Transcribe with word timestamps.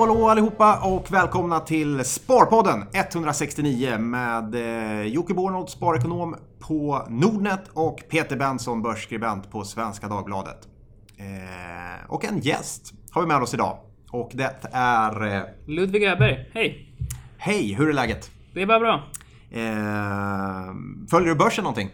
Hallå 0.00 0.12
hallå 0.14 0.28
allihopa 0.28 0.80
och 0.82 1.12
välkomna 1.12 1.60
till 1.60 2.04
Sparpodden 2.04 2.84
169 2.92 3.98
med 3.98 4.54
eh, 4.54 5.02
Jocke 5.02 5.34
Bornold, 5.34 5.68
sparekonom 5.68 6.36
på 6.58 7.06
Nordnet 7.08 7.60
och 7.72 8.02
Peter 8.08 8.36
Benson, 8.36 8.82
börsskribent 8.82 9.50
på 9.50 9.64
Svenska 9.64 10.08
Dagbladet. 10.08 10.68
Eh, 11.16 12.10
och 12.10 12.24
en 12.24 12.38
gäst 12.38 12.92
har 13.10 13.22
vi 13.22 13.28
med 13.28 13.42
oss 13.42 13.54
idag 13.54 13.78
och 14.10 14.30
det 14.34 14.56
är... 14.72 15.36
Eh, 15.36 15.42
Ludvig 15.66 16.04
Öberg, 16.04 16.50
hej! 16.54 16.94
Hej, 17.38 17.74
hur 17.74 17.88
är 17.88 17.92
läget? 17.92 18.30
Det 18.54 18.62
är 18.62 18.66
bara 18.66 18.80
bra. 18.80 19.02
Eh, 19.50 20.74
följer 21.10 21.28
du 21.28 21.34
börsen 21.34 21.64
någonting? 21.64 21.90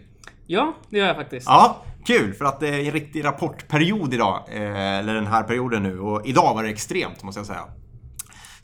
Ja, 0.46 0.74
det 0.90 0.98
gör 0.98 1.06
jag 1.06 1.16
faktiskt. 1.16 1.46
Ja, 1.48 1.82
kul 2.04 2.34
för 2.34 2.44
att 2.44 2.60
det 2.60 2.68
är 2.68 2.84
en 2.84 2.90
riktig 2.90 3.24
rapportperiod 3.24 4.14
idag. 4.14 4.44
Eller 4.48 5.14
den 5.14 5.26
här 5.26 5.42
perioden 5.42 5.82
nu. 5.82 6.00
Och 6.00 6.26
idag 6.26 6.54
var 6.54 6.62
det 6.62 6.68
extremt 6.68 7.22
måste 7.22 7.38
jag 7.38 7.46
säga. 7.46 7.64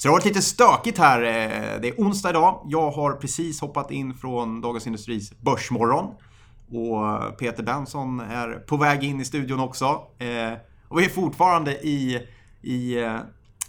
Så 0.02 0.08
det 0.08 0.12
har 0.12 0.18
varit 0.18 0.24
lite 0.24 0.42
stökigt 0.42 0.98
här. 0.98 1.22
Eh, 1.22 1.80
det 1.80 1.88
är 1.88 1.94
onsdag 1.98 2.30
idag. 2.30 2.66
Jag 2.68 2.90
har 2.90 3.12
precis 3.12 3.60
hoppat 3.60 3.90
in 3.90 4.14
från 4.14 4.60
Dagens 4.60 4.86
Industris 4.86 5.40
Börsmorgon. 5.40 6.14
Och 6.70 7.38
Peter 7.38 7.62
Benson 7.62 8.20
är 8.20 8.48
på 8.52 8.76
väg 8.76 9.04
in 9.04 9.20
i 9.20 9.24
studion 9.24 9.60
också. 9.60 9.84
Eh, 10.18 10.52
och 10.88 10.98
vi 10.98 11.04
är 11.04 11.08
fortfarande 11.08 11.86
i, 11.86 12.26
i, 12.62 13.02
eh, 13.02 13.18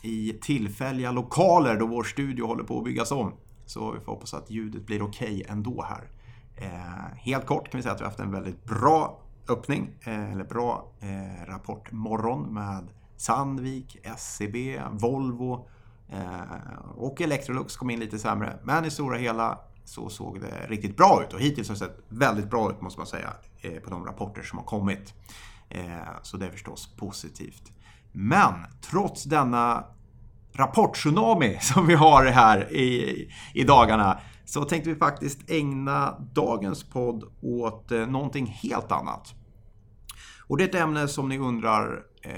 i 0.01 0.39
tillfälliga 0.41 1.11
lokaler 1.11 1.79
då 1.79 1.87
vår 1.87 2.03
studio 2.03 2.47
håller 2.47 2.63
på 2.63 2.77
att 2.77 2.85
byggas 2.85 3.11
om. 3.11 3.33
Så 3.65 3.91
vi 3.91 3.99
får 3.99 4.11
hoppas 4.11 4.33
att 4.33 4.51
ljudet 4.51 4.85
blir 4.85 5.01
okej 5.01 5.35
okay 5.35 5.43
ändå 5.49 5.85
här. 5.89 6.09
Helt 7.15 7.45
kort 7.45 7.71
kan 7.71 7.77
vi 7.77 7.83
säga 7.83 7.93
att 7.93 7.99
vi 7.99 8.03
har 8.03 8.09
haft 8.09 8.19
en 8.19 8.31
väldigt 8.31 8.63
bra 8.63 9.19
öppning, 9.49 9.89
eller 10.03 10.43
bra 10.43 10.91
rapportmorgon 11.47 12.53
med 12.53 12.87
Sandvik, 13.17 13.97
SCB, 14.03 14.81
Volvo 14.91 15.67
Eh, 16.13 16.79
och 16.95 17.21
Electrolux 17.21 17.77
kom 17.77 17.89
in 17.89 17.99
lite 17.99 18.19
sämre. 18.19 18.59
Men 18.63 18.85
i 18.85 18.91
stora 18.91 19.17
hela 19.17 19.59
så 19.85 20.09
såg 20.09 20.41
det 20.41 20.67
riktigt 20.67 20.97
bra 20.97 21.23
ut 21.23 21.33
och 21.33 21.39
hittills 21.39 21.67
har 21.67 21.75
det 21.75 21.79
sett 21.79 21.99
väldigt 22.09 22.49
bra 22.49 22.71
ut 22.71 22.81
måste 22.81 22.99
man 22.99 23.07
säga 23.07 23.33
eh, 23.61 23.79
på 23.79 23.89
de 23.89 24.05
rapporter 24.05 24.41
som 24.41 24.57
har 24.57 24.65
kommit. 24.65 25.13
Eh, 25.69 25.83
så 26.21 26.37
det 26.37 26.45
är 26.45 26.51
förstås 26.51 26.95
positivt. 26.97 27.71
Men 28.11 28.53
trots 28.81 29.23
denna 29.23 29.83
rapporttsunami 30.53 31.57
som 31.61 31.87
vi 31.87 31.93
har 31.93 32.25
här 32.25 32.73
i, 32.73 33.27
i 33.53 33.63
dagarna 33.63 34.19
så 34.45 34.63
tänkte 34.63 34.89
vi 34.89 34.95
faktiskt 34.95 35.49
ägna 35.49 36.19
dagens 36.33 36.83
podd 36.83 37.23
åt 37.41 37.89
någonting 37.89 38.45
helt 38.45 38.91
annat. 38.91 39.35
Och 40.53 40.57
det 40.57 40.63
är 40.63 40.67
ett 40.67 40.75
ämne 40.75 41.07
som 41.07 41.29
ni 41.29 41.37
undrar, 41.37 42.03
eh, 42.21 42.31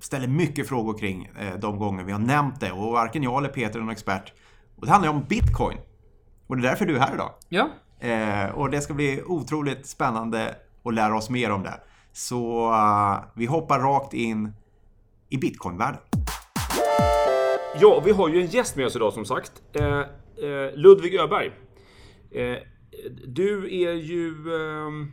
ställer 0.00 0.28
mycket 0.28 0.68
frågor 0.68 0.98
kring 0.98 1.30
eh, 1.40 1.58
de 1.58 1.78
gånger 1.78 2.04
vi 2.04 2.12
har 2.12 2.18
nämnt 2.18 2.60
det 2.60 2.72
och 2.72 2.92
varken 2.92 3.22
jag 3.22 3.38
eller 3.38 3.48
Peter 3.48 3.78
är 3.78 3.80
någon 3.80 3.92
expert. 3.92 4.32
Och 4.76 4.86
det 4.86 4.92
handlar 4.92 5.10
om 5.10 5.24
Bitcoin. 5.28 5.78
Och 6.46 6.56
det 6.56 6.60
är 6.60 6.70
därför 6.70 6.86
du 6.86 6.96
är 6.96 7.00
här 7.00 7.14
idag. 7.14 7.30
Ja. 7.48 7.68
Eh, 8.00 8.50
och 8.50 8.70
det 8.70 8.80
ska 8.80 8.94
bli 8.94 9.22
otroligt 9.26 9.86
spännande 9.86 10.54
att 10.84 10.94
lära 10.94 11.16
oss 11.16 11.30
mer 11.30 11.50
om 11.50 11.62
det. 11.62 11.80
Så 12.12 12.70
uh, 12.70 13.18
vi 13.34 13.46
hoppar 13.46 13.78
rakt 13.78 14.14
in 14.14 14.52
i 15.28 15.38
Bitcoin-världen. 15.38 16.00
Ja, 17.80 18.02
vi 18.04 18.10
har 18.10 18.28
ju 18.28 18.40
en 18.40 18.46
gäst 18.46 18.76
med 18.76 18.86
oss 18.86 18.96
idag 18.96 19.12
som 19.12 19.24
sagt. 19.24 19.52
Eh, 19.72 19.98
eh, 19.98 20.74
Ludvig 20.74 21.14
Öberg. 21.14 21.52
Eh, 22.30 22.56
du 23.26 23.64
är 23.84 23.92
ju 23.92 24.28
ehm, 24.28 25.12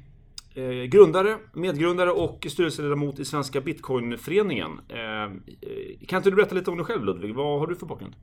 eh, 0.55 0.83
grundare, 0.83 1.37
medgrundare 1.53 2.11
och 2.11 2.47
styrelseledamot 2.49 3.19
i 3.19 3.25
Svenska 3.25 3.61
Bitcoinföreningen. 3.61 4.71
Eh, 4.89 6.07
kan 6.07 6.17
inte 6.17 6.29
du 6.29 6.35
berätta 6.35 6.55
lite 6.55 6.71
om 6.71 6.77
dig 6.77 6.85
själv 6.85 7.05
Ludvig? 7.05 7.35
Vad 7.35 7.59
har 7.59 7.67
du 7.67 7.75
för 7.75 7.85
bakgrund? 7.85 8.15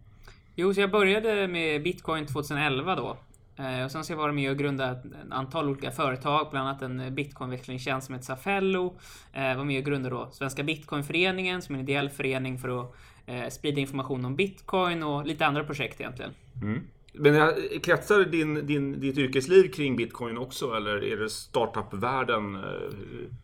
Jo, 0.55 0.75
så 0.75 0.81
jag 0.81 0.91
började 0.91 1.49
med 1.49 1.83
Bitcoin 1.83 2.27
2011 2.27 2.97
då. 2.97 3.17
Eh, 3.57 3.85
och 3.85 3.91
sen 3.91 4.05
så 4.05 4.15
har 4.15 4.29
jag 4.29 4.35
med 4.35 4.51
och 4.51 4.59
grundat 4.59 5.05
ett 5.05 5.13
antal 5.31 5.69
olika 5.69 5.91
företag, 5.91 6.49
bland 6.51 6.69
annat 6.69 6.83
en 6.83 7.15
bitcoinväxlingstjänst 7.15 8.07
som 8.07 8.15
heter 8.15 8.27
Safello. 8.27 8.99
Jag 9.33 9.57
var 9.57 9.65
med 9.65 9.79
och 9.79 9.85
grundade 9.85 10.15
då 10.15 10.29
Svenska 10.33 10.63
Bitcoinföreningen 10.63 11.63
som 11.63 11.75
är 11.75 11.79
en 11.79 11.85
ideell 11.85 12.11
förening 12.11 12.59
för 12.59 12.81
att 12.81 13.53
sprida 13.53 13.81
information 13.81 14.25
om 14.25 14.37
bitcoin 14.37 15.03
och 15.03 15.27
lite 15.27 15.47
andra 15.47 15.65
projekt 15.65 16.01
egentligen. 16.01 16.33
Mm. 16.63 16.81
Men 17.13 17.53
kretsar 17.83 18.25
din, 18.25 18.67
din, 18.67 19.01
ditt 19.01 19.19
yrkesliv 19.19 19.73
kring 19.73 19.97
bitcoin 19.97 20.39
också 20.39 20.75
eller 20.77 21.05
är 21.05 21.17
det 21.17 21.31
startup-världen? 21.31 22.55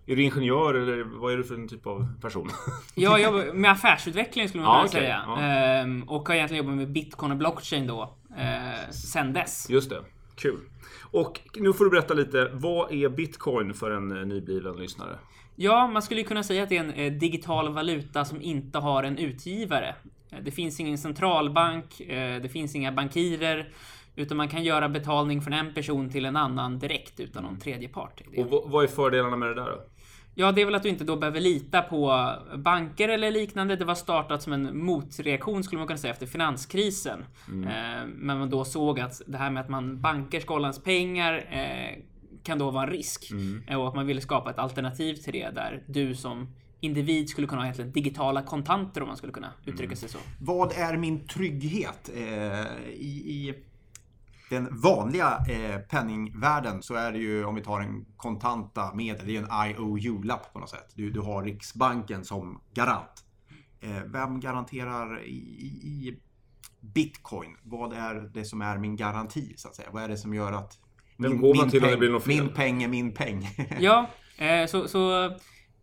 Är 0.06 0.16
du 0.16 0.22
ingenjör 0.22 0.74
eller 0.74 1.04
vad 1.04 1.32
är 1.32 1.36
du 1.36 1.44
för 1.44 1.54
en 1.54 1.68
typ 1.68 1.86
av 1.86 2.20
person? 2.20 2.50
Jag 2.94 3.22
jobbar 3.22 3.52
med 3.52 3.70
affärsutveckling 3.70 4.48
skulle 4.48 4.62
man 4.62 4.72
kunna 4.72 4.84
okay. 4.88 5.00
säga. 5.00 5.22
Ja. 5.26 5.40
Ehm, 5.40 6.02
och 6.02 6.28
har 6.28 6.34
egentligen 6.34 6.64
jobbat 6.64 6.76
med 6.78 6.92
bitcoin 6.92 7.32
och 7.32 7.38
blockchain 7.38 7.86
då 7.86 8.16
eh, 8.38 8.90
sen 8.90 9.32
dess. 9.32 9.70
Just 9.70 9.90
det, 9.90 10.02
kul. 10.36 10.60
Och 11.10 11.40
nu 11.54 11.72
får 11.72 11.84
du 11.84 11.90
berätta 11.90 12.14
lite, 12.14 12.50
vad 12.52 12.92
är 12.92 13.08
bitcoin 13.08 13.74
för 13.74 13.90
en 13.90 14.08
nybliven 14.08 14.76
lyssnare? 14.76 15.18
Ja, 15.56 15.86
man 15.86 16.02
skulle 16.02 16.22
kunna 16.22 16.42
säga 16.42 16.62
att 16.62 16.68
det 16.68 16.76
är 16.76 16.92
en 16.94 17.18
digital 17.18 17.72
valuta 17.72 18.24
som 18.24 18.42
inte 18.42 18.78
har 18.78 19.02
en 19.02 19.18
utgivare. 19.18 19.94
Det 20.42 20.50
finns 20.50 20.80
ingen 20.80 20.98
centralbank, 20.98 22.00
eh, 22.00 22.42
det 22.42 22.48
finns 22.48 22.74
inga 22.74 22.92
bankirer, 22.92 23.68
utan 24.16 24.36
man 24.36 24.48
kan 24.48 24.64
göra 24.64 24.88
betalning 24.88 25.42
från 25.42 25.52
en 25.52 25.74
person 25.74 26.10
till 26.10 26.24
en 26.24 26.36
annan 26.36 26.78
direkt 26.78 27.20
utan 27.20 27.42
någon 27.42 27.58
tredje 27.58 27.88
part. 27.88 28.22
Och 28.36 28.70
vad 28.70 28.84
är 28.84 28.88
fördelarna 28.88 29.36
med 29.36 29.48
det 29.48 29.54
där 29.54 29.66
då? 29.66 29.82
Ja, 30.38 30.52
det 30.52 30.60
är 30.60 30.64
väl 30.64 30.74
att 30.74 30.82
du 30.82 30.88
inte 30.88 31.04
då 31.04 31.16
behöver 31.16 31.40
lita 31.40 31.82
på 31.82 32.32
banker 32.56 33.08
eller 33.08 33.30
liknande. 33.30 33.76
Det 33.76 33.84
var 33.84 33.94
startat 33.94 34.42
som 34.42 34.52
en 34.52 34.84
motreaktion 34.84 35.64
skulle 35.64 35.78
man 35.78 35.86
kunna 35.86 35.98
säga 35.98 36.12
efter 36.12 36.26
finanskrisen. 36.26 37.24
Mm. 37.48 37.68
Eh, 37.68 38.06
men 38.14 38.38
man 38.38 38.50
då 38.50 38.64
såg 38.64 39.00
att 39.00 39.22
det 39.26 39.38
här 39.38 39.50
med 39.50 39.60
att 39.60 39.68
man 39.68 40.00
banker 40.00 40.40
ska 40.40 40.54
hålla 40.54 40.66
ens 40.66 40.82
pengar 40.82 41.34
eh, 41.50 42.02
kan 42.42 42.58
då 42.58 42.70
vara 42.70 42.84
en 42.84 42.90
risk. 42.90 43.30
Mm. 43.30 43.80
Och 43.80 43.88
att 43.88 43.94
man 43.94 44.06
ville 44.06 44.20
skapa 44.20 44.50
ett 44.50 44.58
alternativ 44.58 45.14
till 45.14 45.32
det 45.32 45.50
där 45.54 45.82
du 45.86 46.14
som 46.14 46.48
individ 46.86 47.28
skulle 47.28 47.46
kunna 47.46 47.60
ha 47.60 47.66
egentligen 47.66 47.92
digitala 47.92 48.42
kontanter 48.42 49.02
om 49.02 49.08
man 49.08 49.16
skulle 49.16 49.32
kunna 49.32 49.52
uttrycka 49.64 49.84
mm. 49.84 49.96
sig 49.96 50.08
så. 50.08 50.18
Vad 50.40 50.72
är 50.72 50.96
min 50.96 51.26
trygghet? 51.26 52.10
Eh, 52.14 52.22
i, 52.88 53.22
i, 53.26 53.54
den 54.50 54.80
vanliga 54.80 55.38
eh, 55.48 55.78
penningvärlden 55.78 56.82
så 56.82 56.94
är 56.94 57.12
det 57.12 57.18
ju 57.18 57.44
om 57.44 57.54
vi 57.54 57.62
tar 57.62 57.80
en 57.80 58.04
kontanta 58.16 58.94
medel, 58.94 59.26
det 59.26 59.36
är 59.36 59.42
en 59.42 59.70
IOU-lapp 59.70 60.52
på 60.52 60.58
något 60.58 60.70
sätt. 60.70 60.92
Du, 60.94 61.10
du 61.10 61.20
har 61.20 61.44
Riksbanken 61.44 62.24
som 62.24 62.60
garant. 62.74 63.24
Eh, 63.80 64.02
vem 64.06 64.40
garanterar 64.40 65.22
i, 65.24 65.32
i, 65.32 66.18
Bitcoin? 66.80 67.56
Vad 67.62 67.92
är 67.92 68.14
det 68.14 68.44
som 68.44 68.62
är 68.62 68.78
min 68.78 68.96
garanti 68.96 69.54
så 69.56 69.68
att 69.68 69.74
säga? 69.74 69.88
Vad 69.92 70.02
är 70.02 70.08
det 70.08 70.16
som 70.16 70.34
gör 70.34 70.52
att 70.52 70.78
min, 71.16 71.40
min, 71.40 71.70
peng, 71.70 72.20
min 72.26 72.48
peng 72.48 72.82
är 72.82 72.88
min 72.88 73.12
peng? 73.12 73.48
ja, 73.80 74.10
eh, 74.38 74.66
så, 74.66 74.88
så 74.88 75.30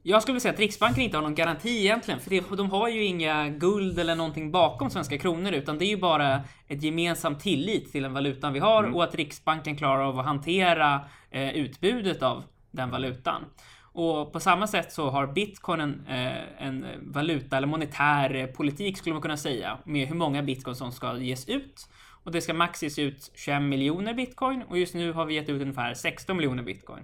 jag 0.06 0.22
skulle 0.22 0.40
säga 0.40 0.54
att 0.54 0.60
Riksbanken 0.60 1.04
inte 1.04 1.18
har 1.18 1.22
någon 1.22 1.36
garanti 1.36 1.80
egentligen, 1.80 2.20
för 2.20 2.56
de 2.56 2.72
har 2.72 2.90
ju 2.90 3.04
inga 3.04 3.50
guld 3.50 4.00
eller 4.00 4.16
någonting 4.16 4.52
bakom 4.52 4.90
svenska 4.90 5.18
kronor, 5.18 5.52
utan 5.52 5.78
det 5.78 5.86
är 5.86 5.90
ju 5.90 5.98
bara 5.98 6.42
ett 6.68 6.84
gemensamt 6.84 7.40
tillit 7.40 7.92
till 7.92 8.04
den 8.04 8.14
valutan 8.14 8.54
vi 8.54 8.60
har 8.60 8.84
mm. 8.84 8.96
och 8.96 9.04
att 9.04 9.16
Riksbanken 9.16 9.78
klarar 9.78 10.04
av 10.04 10.20
att 10.20 10.26
hantera 10.26 11.02
eh, 11.32 11.50
utbudet 11.50 12.24
av 12.24 12.44
den 12.72 12.90
valutan. 12.90 13.46
Och 13.82 14.34
på 14.34 14.40
samma 14.40 14.68
sätt 14.68 14.94
så 14.94 15.10
har 15.10 15.28
bitcoin 15.28 15.80
en, 15.80 16.06
eh, 16.08 16.68
en 16.68 16.86
valuta 17.02 17.58
eller 17.58 17.68
monetär 17.68 18.48
politik 18.48 18.98
skulle 18.98 19.14
man 19.14 19.22
kunna 19.22 19.38
säga 19.38 19.78
med 19.86 20.08
hur 20.08 20.16
många 20.16 20.44
bitcoin 20.44 20.76
som 20.76 20.92
ska 20.92 21.18
ges 21.18 21.50
ut. 21.50 21.90
Och 22.24 22.32
det 22.32 22.42
ska 22.42 22.54
max 22.54 22.84
ges 22.84 23.00
ut 23.00 23.32
21 23.36 23.62
miljoner 23.62 24.14
bitcoin 24.14 24.64
och 24.70 24.78
just 24.78 24.94
nu 24.94 25.12
har 25.12 25.26
vi 25.26 25.34
gett 25.34 25.50
ut 25.50 25.62
ungefär 25.62 25.94
16 25.94 26.38
miljoner 26.38 26.64
bitcoin. 26.64 27.04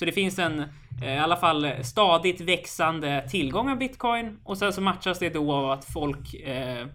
Så 0.00 0.06
det 0.06 0.12
finns 0.12 0.38
en 0.38 0.64
eh, 1.02 1.14
i 1.14 1.18
alla 1.18 1.36
fall 1.36 1.70
stadigt 1.82 2.40
växande 2.40 3.28
tillgång 3.30 3.70
av 3.70 3.78
bitcoin 3.78 4.38
och 4.44 4.58
sen 4.58 4.72
så 4.72 4.80
matchas 4.80 5.18
det 5.18 5.30
då 5.30 5.52
av 5.52 5.70
att 5.70 5.84
folk 5.84 6.34
eh, 6.34 6.86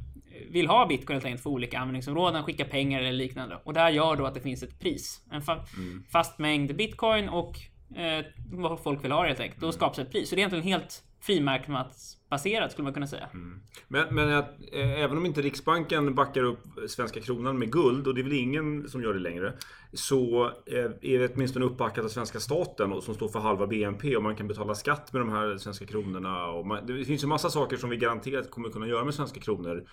vill 0.49 0.67
ha 0.67 0.85
bitcoin 0.85 1.15
helt 1.15 1.25
enkelt 1.25 1.43
för 1.43 1.49
olika 1.49 1.79
användningsområden, 1.79 2.43
skicka 2.43 2.65
pengar 2.65 2.99
eller 2.99 3.11
liknande. 3.11 3.59
Och 3.63 3.73
det 3.73 3.79
här 3.79 3.89
gör 3.89 4.15
då 4.15 4.25
att 4.25 4.33
det 4.33 4.41
finns 4.41 4.63
ett 4.63 4.79
pris. 4.79 5.21
En 5.31 5.41
fa 5.41 5.53
mm. 5.77 6.03
fast 6.11 6.39
mängd 6.39 6.75
bitcoin 6.75 7.29
och 7.29 7.59
eh, 7.95 8.25
vad 8.51 8.79
folk 8.79 9.03
vill 9.03 9.11
ha 9.11 9.25
helt 9.25 9.39
enkelt. 9.39 9.61
Då 9.61 9.71
skapas 9.71 9.99
ett 9.99 10.11
pris. 10.11 10.29
Så 10.29 10.35
det 10.35 10.39
är 10.39 10.41
egentligen 10.41 10.79
helt 10.79 11.03
frimarknadsbaserat 11.25 12.71
skulle 12.71 12.83
man 12.83 12.93
kunna 12.93 13.07
säga. 13.07 13.29
Mm. 13.33 13.61
Men, 13.87 14.15
men 14.15 14.33
att, 14.33 14.49
eh, 14.71 15.03
även 15.03 15.17
om 15.17 15.25
inte 15.25 15.41
Riksbanken 15.41 16.15
backar 16.15 16.43
upp 16.43 16.63
svenska 16.87 17.21
kronan 17.21 17.59
med 17.59 17.71
guld 17.71 18.07
och 18.07 18.15
det 18.15 18.21
är 18.21 18.23
väl 18.23 18.33
ingen 18.33 18.89
som 18.89 19.01
gör 19.01 19.13
det 19.13 19.19
längre. 19.19 19.53
Så 19.93 20.45
eh, 20.45 20.91
är 21.01 21.19
det 21.19 21.35
åtminstone 21.35 21.65
uppbackat 21.65 22.05
av 22.05 22.09
svenska 22.09 22.39
staten 22.39 22.91
och 22.91 23.03
som 23.03 23.15
står 23.15 23.27
för 23.27 23.39
halva 23.39 23.67
BNP 23.67 24.15
och 24.15 24.23
man 24.23 24.35
kan 24.35 24.47
betala 24.47 24.75
skatt 24.75 25.13
med 25.13 25.21
de 25.21 25.29
här 25.29 25.57
svenska 25.57 25.85
kronorna. 25.85 26.45
Och 26.45 26.67
man, 26.67 26.85
det 26.85 27.05
finns 27.05 27.23
ju 27.23 27.27
massa 27.27 27.49
saker 27.49 27.77
som 27.77 27.89
vi 27.89 27.97
garanterat 27.97 28.51
kommer 28.51 28.69
kunna 28.69 28.87
göra 28.87 29.05
med 29.05 29.13
svenska 29.13 29.39
kronor 29.39 29.85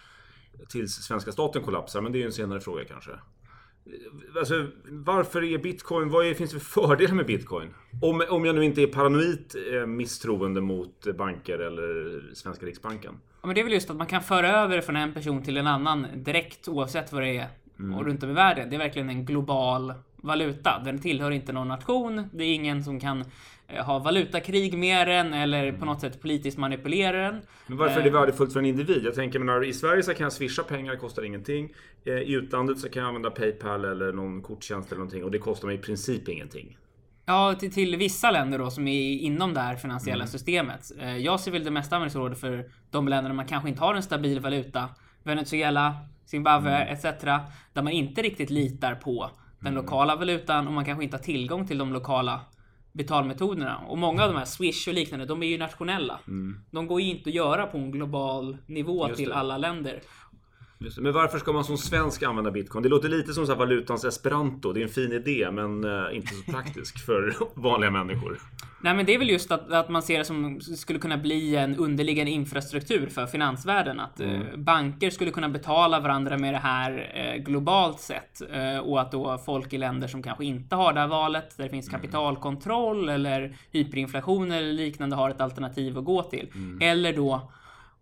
tills 0.68 0.92
svenska 0.92 1.32
staten 1.32 1.62
kollapsar. 1.62 2.00
Men 2.00 2.12
det 2.12 2.18
är 2.18 2.20
ju 2.20 2.26
en 2.26 2.32
senare 2.32 2.60
fråga 2.60 2.84
kanske. 2.84 3.12
Alltså, 4.38 4.66
varför 4.88 5.44
är 5.44 5.58
bitcoin... 5.58 6.08
Vad 6.08 6.26
är, 6.26 6.34
finns 6.34 6.52
det 6.52 6.60
för 6.60 6.86
fördelar 6.86 7.14
med 7.14 7.26
bitcoin? 7.26 7.74
Om, 8.02 8.22
om 8.30 8.44
jag 8.44 8.54
nu 8.54 8.64
inte 8.64 8.82
är 8.82 8.86
paranoid 8.86 9.54
eh, 9.72 9.86
misstroende 9.86 10.60
mot 10.60 11.16
banker 11.18 11.58
eller 11.58 12.20
Svenska 12.34 12.66
Riksbanken. 12.66 13.14
Ja, 13.40 13.46
men 13.46 13.54
det 13.54 13.60
är 13.60 13.64
väl 13.64 13.72
just 13.72 13.90
att 13.90 13.96
man 13.96 14.06
kan 14.06 14.22
föra 14.22 14.48
över 14.48 14.80
från 14.80 14.96
en 14.96 15.14
person 15.14 15.42
till 15.42 15.56
en 15.56 15.66
annan 15.66 16.06
direkt 16.14 16.68
oavsett 16.68 17.12
vad 17.12 17.22
det 17.22 17.36
är 17.36 17.48
och 17.96 18.04
runt 18.04 18.22
om 18.22 18.30
i 18.30 18.32
världen. 18.32 18.70
Det 18.70 18.76
är 18.76 18.78
verkligen 18.78 19.08
en 19.08 19.24
global 19.24 19.94
valuta. 20.16 20.82
Den 20.84 20.98
tillhör 20.98 21.30
inte 21.30 21.52
någon 21.52 21.68
nation. 21.68 22.28
Det 22.32 22.44
är 22.44 22.54
ingen 22.54 22.84
som 22.84 23.00
kan 23.00 23.24
ha 23.80 23.98
valutakrig 23.98 24.78
med 24.78 25.08
den 25.08 25.34
eller 25.34 25.72
på 25.72 25.84
något 25.84 26.00
sätt 26.00 26.20
politiskt 26.22 26.58
manipulera 26.58 27.22
den. 27.22 27.42
Men 27.66 27.78
varför 27.78 28.00
är 28.00 28.04
det 28.04 28.10
värdefullt 28.10 28.52
för 28.52 28.60
en 28.60 28.66
individ? 28.66 29.04
Jag 29.04 29.14
tänker, 29.14 29.38
menar, 29.38 29.64
i 29.64 29.72
Sverige 29.72 30.02
så 30.02 30.14
kan 30.14 30.24
jag 30.24 30.32
swisha 30.32 30.62
pengar, 30.62 30.92
det 30.92 30.98
kostar 30.98 31.22
ingenting. 31.22 31.68
Eh, 32.04 32.12
I 32.12 32.32
utlandet 32.32 32.78
så 32.78 32.88
kan 32.88 33.02
jag 33.02 33.08
använda 33.08 33.30
Paypal 33.30 33.84
eller 33.84 34.12
någon 34.12 34.42
korttjänst 34.42 34.88
eller 34.92 34.98
någonting 34.98 35.24
och 35.24 35.30
det 35.30 35.38
kostar 35.38 35.66
mig 35.68 35.76
i 35.76 35.80
princip 35.80 36.28
ingenting. 36.28 36.76
Ja, 37.26 37.54
till, 37.54 37.72
till 37.72 37.96
vissa 37.96 38.30
länder 38.30 38.58
då 38.58 38.70
som 38.70 38.88
är 38.88 39.10
inom 39.12 39.54
det 39.54 39.60
här 39.60 39.76
finansiella 39.76 40.26
systemet. 40.26 40.92
Eh, 41.00 41.16
Jag 41.16 41.40
ser 41.40 41.50
väl 41.50 41.64
det 41.64 41.70
mesta 41.70 41.96
användningsområdet 41.96 42.40
för 42.40 42.64
de 42.90 43.08
länder 43.08 43.30
där 43.30 43.36
man 43.36 43.46
kanske 43.46 43.68
inte 43.68 43.80
har 43.80 43.94
en 43.94 44.02
stabil 44.02 44.40
valuta. 44.40 44.88
Venezuela, 45.22 45.96
Zimbabwe 46.26 46.78
etc. 46.84 47.02
Där 47.72 47.82
man 47.82 47.88
inte 47.88 48.22
riktigt 48.22 48.50
litar 48.50 48.94
på 48.94 49.30
den 49.60 49.74
lokala 49.74 50.16
valutan 50.16 50.66
och 50.66 50.72
man 50.72 50.84
kanske 50.84 51.04
inte 51.04 51.16
har 51.16 51.22
tillgång 51.22 51.66
till 51.66 51.78
de 51.78 51.92
lokala 51.92 52.40
betalmetoderna. 52.92 53.78
Och 53.78 53.98
många 53.98 54.22
av 54.24 54.32
de 54.32 54.38
här 54.38 54.44
Swish 54.44 54.88
och 54.88 54.94
liknande, 54.94 55.26
de 55.26 55.42
är 55.42 55.46
ju 55.46 55.58
nationella. 55.58 56.20
De 56.70 56.86
går 56.86 57.00
ju 57.00 57.10
inte 57.10 57.30
att 57.30 57.34
göra 57.34 57.66
på 57.66 57.78
en 57.78 57.90
global 57.90 58.56
nivå 58.66 59.08
Just 59.08 59.18
till 59.18 59.28
det. 59.28 59.34
alla 59.34 59.58
länder. 59.58 60.00
Men 60.98 61.12
varför 61.12 61.38
ska 61.38 61.52
man 61.52 61.64
som 61.64 61.78
svensk 61.78 62.22
använda 62.22 62.50
bitcoin? 62.50 62.82
Det 62.82 62.88
låter 62.88 63.08
lite 63.08 63.32
som 63.32 63.46
så 63.46 63.52
här 63.52 63.58
valutans 63.58 64.04
esperanto. 64.04 64.72
Det 64.72 64.80
är 64.80 64.82
en 64.82 64.88
fin 64.88 65.12
idé 65.12 65.50
men 65.50 65.84
eh, 65.84 66.16
inte 66.16 66.34
så 66.34 66.52
praktisk 66.52 66.98
för 67.06 67.34
vanliga 67.54 67.90
människor. 67.90 68.38
Nej 68.84 68.94
men 68.94 69.06
det 69.06 69.14
är 69.14 69.18
väl 69.18 69.30
just 69.30 69.52
att, 69.52 69.72
att 69.72 69.88
man 69.88 70.02
ser 70.02 70.18
det 70.18 70.24
som 70.24 70.60
skulle 70.60 70.98
kunna 70.98 71.16
bli 71.16 71.56
en 71.56 71.76
underliggande 71.76 72.30
infrastruktur 72.30 73.06
för 73.06 73.26
finansvärlden. 73.26 74.00
Att 74.00 74.20
eh, 74.20 74.40
banker 74.56 75.10
skulle 75.10 75.30
kunna 75.30 75.48
betala 75.48 76.00
varandra 76.00 76.38
med 76.38 76.54
det 76.54 76.58
här 76.58 77.12
eh, 77.14 77.42
globalt 77.42 78.00
sett. 78.00 78.42
Eh, 78.52 78.78
och 78.78 79.00
att 79.00 79.12
då 79.12 79.38
folk 79.38 79.72
i 79.72 79.78
länder 79.78 80.08
som 80.08 80.22
kanske 80.22 80.44
inte 80.44 80.76
har 80.76 80.92
det 80.92 81.00
här 81.00 81.06
valet, 81.06 81.56
där 81.56 81.64
det 81.64 81.70
finns 81.70 81.88
kapitalkontroll 81.88 83.08
eller 83.08 83.56
hyperinflation 83.70 84.52
eller 84.52 84.72
liknande 84.72 85.16
har 85.16 85.30
ett 85.30 85.40
alternativ 85.40 85.98
att 85.98 86.04
gå 86.04 86.22
till. 86.22 86.52
Eller 86.80 87.12
då 87.12 87.52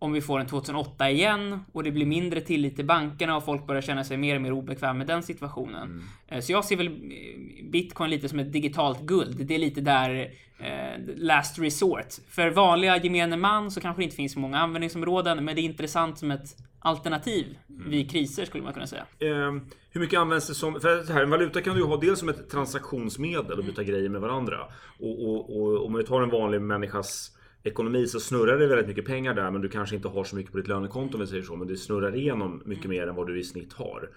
om 0.01 0.13
vi 0.13 0.21
får 0.21 0.39
en 0.39 0.47
2008 0.47 1.09
igen 1.11 1.59
och 1.71 1.83
det 1.83 1.91
blir 1.91 2.05
mindre 2.05 2.41
tillit 2.41 2.75
till 2.75 2.85
bankerna 2.85 3.37
och 3.37 3.45
folk 3.45 3.67
börjar 3.67 3.81
känna 3.81 4.03
sig 4.03 4.17
mer 4.17 4.35
och 4.35 4.41
mer 4.41 4.51
obekväma 4.51 4.93
med 4.93 5.07
den 5.07 5.23
situationen. 5.23 6.03
Eh, 6.27 6.39
Så 6.39 6.51
jag 6.51 6.65
ser 6.65 6.75
väl 6.75 6.87
eh, 6.87 7.65
bitcoin 7.71 8.09
lite 8.09 8.29
som 8.29 8.39
ett 8.39 8.53
digitalt 8.53 9.01
guld. 9.01 9.45
Det 9.45 9.55
är 9.55 9.59
lite 9.59 9.81
där 9.81 10.31
eh, 10.59 10.99
last 11.17 11.59
resort. 11.59 12.07
För 12.29 12.49
vanliga 12.49 12.97
gemene 12.97 13.37
man 13.37 13.71
så 13.71 13.81
kanske 13.81 13.99
det 14.01 14.03
inte 14.03 14.15
finns 14.15 14.33
så 14.33 14.39
många 14.39 14.57
användningsområden, 14.57 15.45
men 15.45 15.55
det 15.55 15.61
är 15.61 15.63
intressant 15.63 16.17
som 16.19 16.31
ett 16.31 16.55
alternativ 16.79 17.57
vid 17.67 18.11
kriser 18.11 18.45
skulle 18.45 18.63
man 18.63 18.73
kunna 18.73 18.87
säga. 18.87 19.05
Eh, 19.19 19.53
hur 19.91 19.99
mycket 20.01 20.19
används 20.19 20.47
det 20.47 20.53
som... 20.53 20.79
För 20.81 21.13
här, 21.13 21.23
en 21.23 21.29
valuta 21.29 21.61
kan 21.61 21.73
du 21.73 21.79
ju 21.79 21.85
ha 21.87 21.97
dels 21.97 22.19
som 22.19 22.29
ett 22.29 22.49
transaktionsmedel 22.49 23.59
och 23.59 23.65
byta 23.65 23.83
grejer 23.83 24.09
med 24.09 24.21
varandra. 24.21 24.57
Och, 24.99 25.29
och, 25.29 25.61
och 25.61 25.85
om 25.85 25.93
vi 25.93 26.03
tar 26.03 26.21
en 26.21 26.29
vanlig 26.29 26.61
människas 26.61 27.31
ekonomi 27.63 28.07
så 28.07 28.19
snurrar 28.19 28.57
det 28.57 28.67
väldigt 28.67 28.87
mycket 28.87 29.05
pengar 29.05 29.33
där 29.33 29.51
men 29.51 29.61
du 29.61 29.69
kanske 29.69 29.95
inte 29.95 30.07
har 30.07 30.23
så 30.23 30.35
mycket 30.35 30.51
på 30.51 30.57
ditt 30.57 30.67
lönekonto 30.67 31.13
om 31.17 31.21
vi 31.21 31.27
säger 31.27 31.43
så. 31.43 31.55
Men 31.55 31.67
det 31.67 31.77
snurrar 31.77 32.15
igenom 32.15 32.61
mycket 32.65 32.89
mer 32.89 33.07
än 33.07 33.15
vad 33.15 33.27
du 33.27 33.39
i 33.39 33.43
snitt 33.43 33.73
har. 33.73 34.09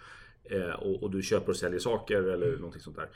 Eh, 0.44 0.70
och, 0.70 1.02
och 1.02 1.10
du 1.10 1.22
köper 1.22 1.48
och 1.48 1.56
säljer 1.56 1.78
saker 1.78 2.22
eller 2.22 2.56
någonting 2.56 2.80
sånt 2.80 2.96
där. 2.96 3.08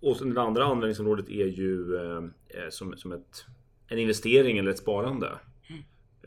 Och 0.00 0.16
sen 0.16 0.34
det 0.34 0.42
andra 0.42 0.64
användningsområdet 0.64 1.28
är 1.28 1.46
ju 1.46 1.96
eh, 1.96 2.24
eh, 2.48 2.68
som, 2.70 2.96
som 2.96 3.12
ett, 3.12 3.44
en 3.88 3.98
investering 3.98 4.58
eller 4.58 4.70
ett 4.70 4.78
sparande. 4.78 5.38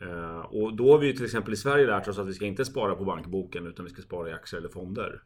Eh, 0.02 0.38
och 0.38 0.76
då 0.76 0.92
har 0.92 0.98
vi 0.98 1.06
ju 1.06 1.12
till 1.12 1.24
exempel 1.24 1.54
i 1.54 1.56
Sverige 1.56 1.86
lärt 1.86 2.08
oss 2.08 2.18
att 2.18 2.26
vi 2.26 2.34
ska 2.34 2.46
inte 2.46 2.64
spara 2.64 2.94
på 2.94 3.04
bankboken 3.04 3.66
utan 3.66 3.84
vi 3.84 3.90
ska 3.90 4.02
spara 4.02 4.30
i 4.30 4.32
aktier 4.32 4.60
eller 4.60 4.68
fonder. 4.68 5.22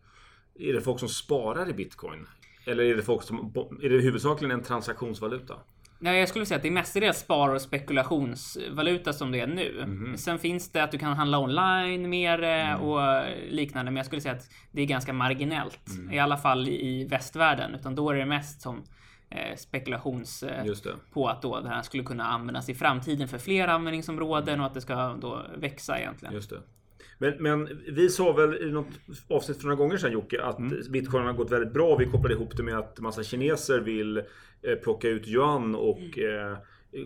Är 0.54 0.72
det 0.72 0.80
folk 0.80 1.00
som 1.00 1.08
sparar 1.08 1.70
i 1.70 1.72
bitcoin? 1.72 2.26
Eller 2.66 2.84
är 2.84 2.96
det 2.96 3.02
folk 3.02 3.22
som... 3.22 3.52
Är 3.82 3.88
det 3.88 3.98
huvudsakligen 3.98 4.50
en 4.50 4.62
transaktionsvaluta? 4.62 5.54
Nej, 6.02 6.18
jag 6.18 6.28
skulle 6.28 6.46
säga 6.46 6.56
att 6.56 6.62
det 6.62 6.68
är 6.68 6.72
mestadels 6.72 7.18
spar 7.18 7.48
och 7.48 7.60
spekulationsvaluta 7.60 9.12
som 9.12 9.32
det 9.32 9.40
är 9.40 9.46
nu. 9.46 9.86
Sen 10.16 10.38
finns 10.38 10.72
det 10.72 10.82
att 10.82 10.90
du 10.90 10.98
kan 10.98 11.12
handla 11.12 11.38
online 11.38 12.10
mer 12.10 12.42
eh, 12.42 12.74
och 12.74 13.24
liknande, 13.50 13.90
men 13.90 13.96
jag 13.96 14.06
skulle 14.06 14.22
säga 14.22 14.34
att 14.34 14.50
det 14.70 14.82
är 14.82 14.86
ganska 14.86 15.12
marginellt. 15.12 15.80
I 16.12 16.18
alla 16.18 16.36
fall 16.36 16.68
i, 16.68 17.06
västvärlden, 17.10 17.74
utan 17.74 17.94
då 17.94 18.10
är 18.10 18.14
det 18.14 18.26
mest 18.26 18.60
som 18.60 18.82
eh, 19.30 19.56
spekulations 19.56 20.42
eh, 20.42 20.64
på 21.12 21.28
att 21.28 21.42
då 21.42 21.60
det 21.60 21.68
här 21.68 21.82
skulle 21.82 22.02
kunna 22.02 22.24
användas 22.24 22.68
i 22.68 22.74
framtiden 22.74 23.28
för 23.28 23.38
fler 23.38 23.68
användningsområden 23.68 24.60
och 24.60 24.66
att 24.66 24.74
det 24.74 24.80
ska 24.80 25.14
då 25.14 25.46
växa 25.56 25.98
egentligen. 25.98 26.34
Just 26.34 26.50
det. 26.50 26.60
Men, 27.22 27.34
men 27.38 27.80
vi 27.88 28.08
sa 28.08 28.32
väl 28.32 28.54
i 28.68 28.72
något 28.72 28.86
avsnitt 29.28 29.56
för 29.58 29.64
några 29.64 29.76
gånger 29.76 29.96
sedan 29.96 30.12
Jocke 30.12 30.42
att 30.42 30.58
bitcoin 30.90 31.24
har 31.26 31.32
gått 31.32 31.52
väldigt 31.52 31.72
bra. 31.72 31.96
Vi 31.96 32.06
kopplade 32.06 32.34
ihop 32.34 32.56
det 32.56 32.62
med 32.62 32.78
att 32.78 33.00
massa 33.00 33.22
kineser 33.22 33.80
vill 33.80 34.16
eh, 34.18 34.74
plocka 34.82 35.08
ut 35.08 35.28
yuan 35.28 35.74
och 35.74 36.18
eh, 36.18 36.56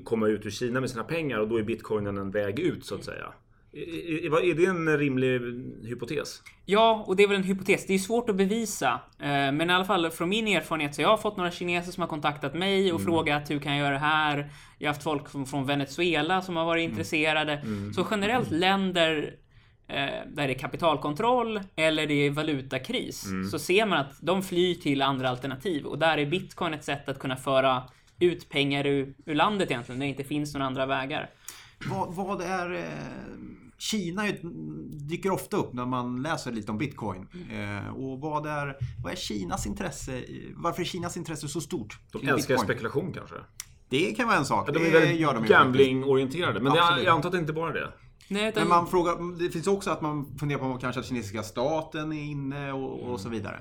komma 0.05 0.29
ut 0.29 0.47
ur 0.47 0.51
Kina 0.51 0.81
med 0.81 0.91
sina 0.91 1.05
pengar 1.05 1.39
och 1.39 1.49
då 1.49 1.57
är 1.59 1.63
bitcoinen 1.63 2.19
en 2.19 2.31
väg 2.31 2.59
ut 2.59 2.85
så 2.85 2.95
att 2.95 3.05
säga. 3.05 3.27
Är, 3.73 4.55
det 4.55 4.65
en 4.67 4.99
rimlig 4.99 5.41
hypotes? 5.85 6.43
Ja, 6.65 7.05
och 7.07 7.17
det 7.17 7.23
är 7.23 7.29
väl 7.29 7.37
en 7.37 7.43
hypotes. 7.43 7.87
Det 7.87 7.95
är 7.95 7.99
svårt 7.99 8.31
att 8.31 8.37
bevisa. 8.37 9.01
Eh, 9.21 9.27
Men 9.29 9.71
i 9.71 9.73
alla 9.73 9.85
fall 9.85 10.11
från 10.11 10.29
min 10.29 10.49
erfarenhet 10.49 10.95
så 10.95 11.03
jag 11.03 11.09
har 11.09 11.17
fått 11.17 11.37
några 11.37 11.51
kineser 11.51 11.93
som 11.93 12.01
har 12.01 12.09
kontaktat 12.09 12.55
mig 12.55 12.93
och 12.93 13.03
frågat 13.03 13.51
hur 13.51 13.59
kan 13.59 13.73
jag 13.77 13.81
göra 13.87 13.93
det 13.95 13.99
här? 14.01 14.51
Jag 14.79 14.89
har 14.89 14.95
haft 14.95 15.03
folk 15.03 15.29
från- 15.49 15.67
Venezuela 15.67 16.43
som 16.43 16.57
har 16.57 16.65
varit 16.65 16.91
intresserade. 16.91 17.62
Så 17.95 18.07
generellt 18.11 18.51
länder 18.51 19.35
där 19.87 20.47
det 20.47 20.55
är 20.55 20.59
kapitalkontroll 20.59 21.61
eller 21.77 22.06
det 22.06 22.15
är 22.15 22.31
valutakris 22.31 23.27
så 23.50 23.59
ser 23.59 23.87
man 23.87 23.99
att 23.99 24.19
de 24.21 24.43
flyr 24.43 24.75
till 24.75 25.03
andra 25.03 25.31
alternativ 25.31 25.87
och 25.87 25.99
där 25.99 26.19
är 26.19 26.27
bitcoin 26.27 26.75
ett 26.75 26.85
sätt 26.85 27.09
att 27.09 27.19
kunna 27.19 27.37
föra 27.37 27.83
ut 28.19 28.49
pengar 28.49 28.87
ur, 28.87 29.15
ur 29.27 29.35
landet 29.35 29.71
egentligen 29.71 29.99
när 29.99 30.06
det 30.06 30.11
inte 30.11 30.25
finns 30.25 30.55
några 30.55 30.67
andra 30.67 30.87
vägar. 30.87 31.31
Vad, 31.91 32.15
vad 32.15 32.43
är... 32.43 32.75
Eh, 32.75 32.81
Kina 33.79 34.23
dyker 34.90 35.31
ofta 35.31 35.57
upp 35.57 35.73
när 35.73 35.87
man 35.87 36.23
läser 36.23 36.52
lite 36.52 36.73
om 36.73 36.78
Bitcoin. 36.78 37.26
Eh, 37.50 37.97
och 37.97 38.21
vad 38.21 38.47
är, 38.47 38.76
vad 39.02 39.12
är 39.12 39.16
Kinas 39.16 39.66
intresse? 39.66 40.25
Varför 40.55 40.83
är 40.83 40.87
Kinas 40.87 41.16
intresse 41.16 41.49
så 41.49 41.61
stort? 41.61 41.99
De 42.12 42.19
älskar 42.19 42.35
Bitcoin? 42.37 42.59
spekulation 42.59 43.12
kanske? 43.12 43.35
Det 43.88 44.14
kan 44.14 44.26
vara 44.28 44.38
en 44.38 44.45
sak. 44.45 44.69
Ja, 44.69 44.73
de 44.73 44.87
är 44.87 44.90
väldigt 44.90 45.49
gambling-orienterade. 45.49 46.61
Men 46.61 46.75
jag 46.75 47.07
antar 47.07 47.28
att 47.28 47.33
det 47.33 47.38
inte 47.38 47.52
bara 47.52 47.71
är 47.71 47.75
det. 47.75 47.93
Nej, 48.28 48.49
utan, 48.49 48.61
Men 48.62 48.68
man 48.68 48.87
frågar, 48.87 49.38
det 49.38 49.50
finns 49.50 49.66
också 49.66 49.90
att 49.90 50.00
man 50.00 50.38
funderar 50.38 50.59
på 50.59 50.66
om 50.66 50.78
kanske 50.78 51.00
att 51.00 51.06
kinesiska 51.06 51.42
staten 51.42 52.12
är 52.12 52.23
inne 52.23 52.73
och, 52.73 53.00
och 53.00 53.21
så 53.21 53.28
vidare. 53.28 53.61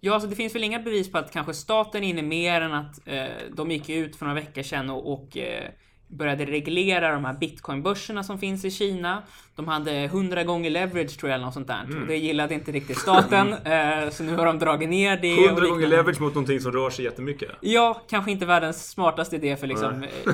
Ja, 0.00 0.14
alltså 0.14 0.28
det 0.28 0.36
finns 0.36 0.54
väl 0.54 0.64
inga 0.64 0.78
bevis 0.78 1.12
på 1.12 1.18
att 1.18 1.32
kanske 1.32 1.54
staten 1.54 2.04
är 2.04 2.08
inne 2.08 2.22
mer 2.22 2.60
än 2.60 2.72
att 2.72 3.08
eh, 3.08 3.26
de 3.56 3.70
gick 3.70 3.88
ut 3.88 4.16
för 4.16 4.26
några 4.26 4.40
veckor 4.40 4.62
sedan 4.62 4.90
och, 4.90 5.12
och 5.12 5.36
eh, 5.36 5.70
började 6.08 6.44
reglera 6.44 7.12
de 7.12 7.24
här 7.24 7.32
bitcoinbörserna 7.32 8.22
som 8.22 8.38
finns 8.38 8.64
i 8.64 8.70
Kina. 8.70 9.22
De 9.56 9.68
hade 9.68 9.92
100 9.92 10.44
gånger 10.44 10.70
leverage 10.70 11.18
tror 11.18 11.30
jag 11.30 11.34
eller 11.34 11.44
något 11.44 11.54
sånt 11.54 11.66
där. 11.66 12.00
Och 12.00 12.06
det 12.06 12.16
gillade 12.16 12.54
inte 12.54 12.72
riktigt 12.72 12.98
staten. 12.98 13.52
eh, 13.64 14.10
så 14.10 14.22
nu 14.24 14.36
har 14.36 14.46
de 14.46 14.58
dragit 14.58 14.88
ner 14.88 15.16
det. 15.16 15.34
och 15.34 15.44
100 15.44 15.66
gånger 15.66 15.86
leverage 15.86 16.20
mot 16.20 16.34
någonting 16.34 16.60
som 16.60 16.72
rör 16.72 16.90
sig 16.90 17.04
jättemycket. 17.04 17.50
Ja, 17.60 18.02
kanske 18.10 18.30
inte 18.30 18.46
världens 18.46 18.90
smartaste 18.90 19.36
idé 19.36 19.56
för 19.56 19.66
liksom, 19.66 20.02
eh, 20.02 20.32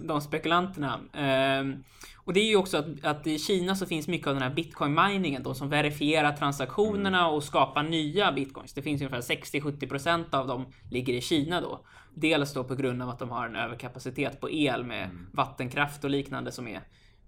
de 0.00 0.20
spekulanterna. 0.20 1.00
Ehm, 1.12 1.84
och 2.24 2.32
det 2.32 2.40
är 2.40 2.48
ju 2.48 2.56
också 2.56 2.76
att, 2.76 2.86
att 3.02 3.26
i 3.26 3.38
Kina 3.38 3.76
så 3.76 3.86
finns 3.86 4.08
mycket 4.08 4.26
av 4.26 4.34
den 4.34 4.42
här 4.42 4.54
bitcoin-miningen 4.54 5.42
då 5.42 5.54
som 5.54 5.68
verifierar 5.68 6.32
transaktionerna 6.32 7.28
och 7.28 7.44
skapar 7.44 7.82
nya 7.82 8.32
bitcoins. 8.32 8.72
Det 8.72 8.82
finns 8.82 9.02
ungefär 9.02 9.20
60-70% 9.20 10.34
av 10.34 10.46
dem 10.46 10.66
ligger 10.90 11.14
i 11.14 11.20
Kina 11.20 11.60
då. 11.60 11.80
Dels 12.14 12.52
då 12.52 12.64
på 12.64 12.74
grund 12.74 13.02
av 13.02 13.08
att 13.08 13.18
de 13.18 13.30
har 13.30 13.46
en 13.46 13.56
överkapacitet 13.56 14.40
på 14.40 14.50
el 14.50 14.84
med 14.84 15.10
vattenkraft 15.32 16.04
och 16.04 16.10
liknande 16.10 16.52
som 16.52 16.68
är 16.68 16.80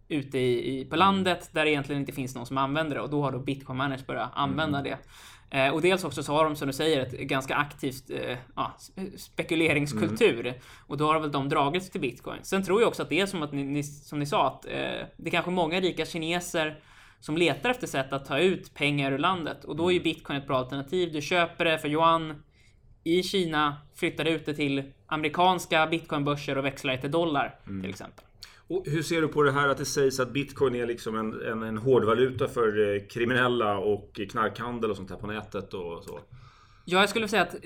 ute 0.08 0.38
i, 0.38 0.80
i, 0.80 0.84
på 0.84 0.96
landet 0.96 1.50
där 1.52 1.64
det 1.64 1.70
egentligen 1.70 2.00
inte 2.00 2.12
finns 2.12 2.34
någon 2.34 2.46
som 2.46 2.58
använder 2.58 2.96
det 2.96 3.02
och 3.02 3.10
då 3.10 3.22
har 3.22 3.32
då 3.32 3.38
bitcoin 3.38 3.76
managers 3.76 4.06
börjat 4.06 4.30
använda 4.34 4.82
det. 4.82 4.98
Eh, 5.50 5.68
och 5.74 5.82
dels 5.82 6.04
också 6.04 6.22
så 6.22 6.32
har 6.32 6.44
de 6.44 6.56
som 6.56 6.66
du 6.66 6.72
säger 6.72 7.00
ett 7.00 7.12
ganska 7.12 7.54
aktivt 7.54 8.10
eh, 8.10 8.36
ja, 8.56 8.76
spe- 8.78 9.16
spekuleringskultur. 9.16 10.54
Och 10.86 10.96
då 10.96 11.06
har 11.06 11.20
väl 11.20 11.32
de 11.32 11.48
dragits 11.48 11.90
till 11.90 12.00
bitcoin. 12.00 12.38
Sen 12.42 12.62
tror 12.62 12.80
jag 12.80 12.88
också 12.88 13.02
att 13.02 13.08
det 13.08 13.20
är 13.20 13.26
som 13.26 13.42
att 13.42 13.52
ni, 13.52 13.64
ni 13.64 13.82
som 13.82 14.18
ni 14.18 14.26
sa 14.26 14.46
att 14.46 14.66
eh, 14.66 14.72
det 15.16 15.26
är 15.26 15.30
kanske 15.30 15.50
många 15.50 15.80
rika 15.80 16.06
kineser 16.06 16.78
som 17.20 17.36
letar 17.36 17.70
efter 17.70 17.86
sätt 17.86 18.12
att 18.12 18.24
ta 18.24 18.38
ut 18.38 18.74
pengar 18.74 19.12
ur 19.12 19.18
landet 19.18 19.64
och 19.64 19.76
då 19.76 19.88
är 19.88 19.94
ju 19.94 20.00
bitcoin 20.00 20.38
ett 20.38 20.46
bra 20.46 20.58
alternativ. 20.58 21.12
Du 21.12 21.20
köper 21.20 21.64
det 21.64 21.78
för 21.78 21.88
yuan 21.88 22.42
i 23.04 23.22
Kina, 23.22 23.76
flyttar 23.94 24.24
ut 24.24 24.46
det 24.46 24.54
till 24.54 24.82
amerikanska 25.06 25.86
bitcoinbörser 25.86 26.58
och 26.58 26.64
växlar 26.64 26.92
det 26.92 27.00
till 27.00 27.10
dollar 27.10 27.58
till 27.82 27.90
exempel. 27.90 28.24
Och 28.66 28.84
hur 28.86 29.02
ser 29.02 29.20
du 29.20 29.28
på 29.28 29.42
det 29.42 29.52
här 29.52 29.68
att 29.68 29.78
det 29.78 29.84
sägs 29.84 30.20
att 30.20 30.32
bitcoin 30.32 30.74
är 30.74 30.86
liksom 30.86 31.18
en, 31.18 31.42
en, 31.52 31.62
en 31.62 31.78
hårdvaluta 31.78 32.48
för 32.48 32.94
eh, 32.94 33.02
kriminella 33.06 33.78
och 33.78 34.20
knarkhandel 34.30 34.90
och 34.90 34.96
sånt 34.96 35.10
här 35.10 35.16
på 35.16 35.26
nätet 35.26 35.74
och 35.74 36.04
så? 36.04 36.20
Ja, 36.84 37.00
jag 37.00 37.08
skulle 37.08 37.28
säga 37.28 37.42
att 37.42 37.54
eh, 37.54 37.60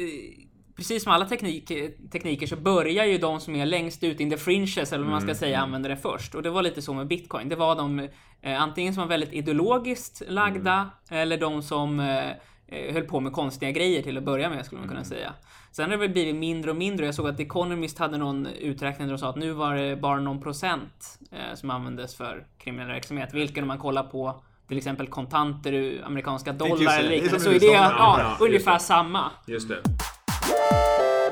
precis 0.76 1.02
som 1.02 1.12
alla 1.12 1.26
teknik, 1.26 1.72
tekniker 2.12 2.46
så 2.46 2.56
börjar 2.56 3.04
ju 3.04 3.18
de 3.18 3.40
som 3.40 3.56
är 3.56 3.66
längst 3.66 4.04
ut 4.04 4.20
in 4.20 4.30
the 4.30 4.36
fringes, 4.36 4.92
eller 4.92 5.04
vad 5.04 5.12
man 5.12 5.20
ska 5.20 5.34
säga, 5.34 5.60
använda 5.60 5.88
det 5.88 5.96
först. 5.96 6.34
Och 6.34 6.42
det 6.42 6.50
var 6.50 6.62
lite 6.62 6.82
så 6.82 6.94
med 6.94 7.06
bitcoin. 7.06 7.48
Det 7.48 7.56
var 7.56 7.76
de 7.76 7.98
eh, 8.42 8.62
antingen 8.62 8.94
som 8.94 9.00
var 9.00 9.08
väldigt 9.08 9.32
ideologiskt 9.32 10.22
lagda, 10.28 10.90
eller 11.10 11.38
de 11.38 11.62
som 11.62 12.00
eh, 12.00 12.30
höll 12.70 13.02
på 13.02 13.20
med 13.20 13.32
konstiga 13.32 13.70
grejer 13.70 14.02
till 14.02 14.18
att 14.18 14.24
börja 14.24 14.50
med, 14.50 14.66
skulle 14.66 14.80
man 14.80 14.88
kunna 14.88 15.04
säga. 15.04 15.32
Sen 15.72 15.84
har 15.84 15.90
det 15.90 15.96
väl 15.96 16.10
blivit 16.10 16.36
mindre 16.36 16.70
och 16.70 16.76
mindre. 16.76 17.06
Jag 17.06 17.14
såg 17.14 17.28
att 17.28 17.40
Economist 17.40 17.98
hade 17.98 18.18
någon 18.18 18.46
uträkning 18.46 19.06
där 19.06 19.14
de 19.14 19.18
sa 19.18 19.30
att 19.30 19.36
nu 19.36 19.52
var 19.52 19.74
det 19.74 19.96
bara 19.96 20.20
någon 20.20 20.40
procent 20.40 21.18
eh, 21.32 21.54
som 21.54 21.70
användes 21.70 22.16
för 22.16 22.46
kriminell 22.58 22.88
verksamhet. 22.88 23.34
Vilken 23.34 23.64
om 23.64 23.68
man 23.68 23.78
kollar 23.78 24.02
på 24.02 24.42
till 24.68 24.76
exempel 24.76 25.06
kontanter, 25.06 26.02
amerikanska 26.04 26.52
dollar 26.52 26.98
eller 26.98 27.10
liknande, 27.10 27.40
så 27.40 27.50
är 27.50 27.60
det 27.60 27.66
ja, 27.66 27.92
Ja, 27.98 28.46
ungefär 28.46 28.78
samma. 28.78 29.30
Just 29.46 29.68
det. 29.68 29.82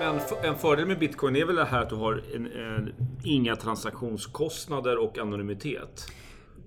Men 0.01 0.21
en 0.45 0.59
fördel 0.59 0.87
med 0.87 0.99
bitcoin 0.99 1.37
är 1.37 1.45
väl 1.45 1.57
det 1.57 1.65
här 1.65 1.81
att 1.81 1.91
du 1.91 1.97
har 1.97 2.23
en, 2.35 2.47
en, 2.47 2.95
inga 3.25 3.57
transaktionskostnader 3.57 4.99
och 4.99 5.19
anonymitet. 5.19 6.13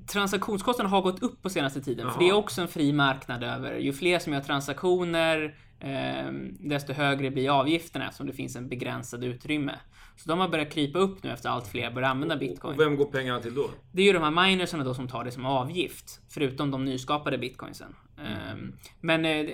Transaktionskostnaderna 0.10 0.96
har 0.96 1.02
gått 1.02 1.24
upp 1.24 1.42
på 1.42 1.50
senaste 1.50 1.82
tiden. 1.82 2.06
För 2.06 2.12
Jaha. 2.12 2.20
det 2.20 2.30
är 2.30 2.34
också 2.34 2.62
en 2.62 2.68
fri 2.68 2.94
marknad 2.94 3.44
över. 3.44 3.76
Ju 3.78 3.94
fler 3.94 4.20
som 4.20 4.34
gör 4.34 4.42
transaktioner, 4.42 5.56
eh, 5.80 6.32
desto 6.60 6.94
högre 6.94 7.32
blir 7.32 7.60
avgifterna 7.60 8.06
eftersom 8.06 8.28
det 8.28 8.34
finns 8.34 8.56
en 8.56 8.70
begränsad 8.70 9.24
utrymme. 9.24 9.76
Så 10.16 10.30
de 10.30 10.40
har 10.40 10.50
börjat 10.50 10.74
krypa 10.74 11.00
upp 11.00 11.24
nu 11.24 11.32
efter 11.32 11.50
allt 11.50 11.68
fler 11.68 11.92
börjar 11.92 12.10
använda 12.10 12.38
bitcoin. 12.38 12.74
Och 12.74 12.80
vem 12.80 12.96
går 12.96 13.06
pengarna 13.06 13.40
till 13.40 13.54
då? 13.56 13.70
Det 13.92 14.02
är 14.02 14.06
ju 14.06 14.14
de 14.14 14.24
här 14.24 14.48
minersarna 14.48 14.84
då 14.84 14.94
som 14.94 15.08
tar 15.08 15.24
det 15.24 15.32
som 15.32 15.46
avgift. 15.46 16.22
Förutom 16.30 16.72
de 16.72 16.86
nyskapade 16.86 17.38
bitcoinsen. 17.38 17.96
Ehm, 18.18 18.74
Men 19.02 19.26
eh, 19.26 19.46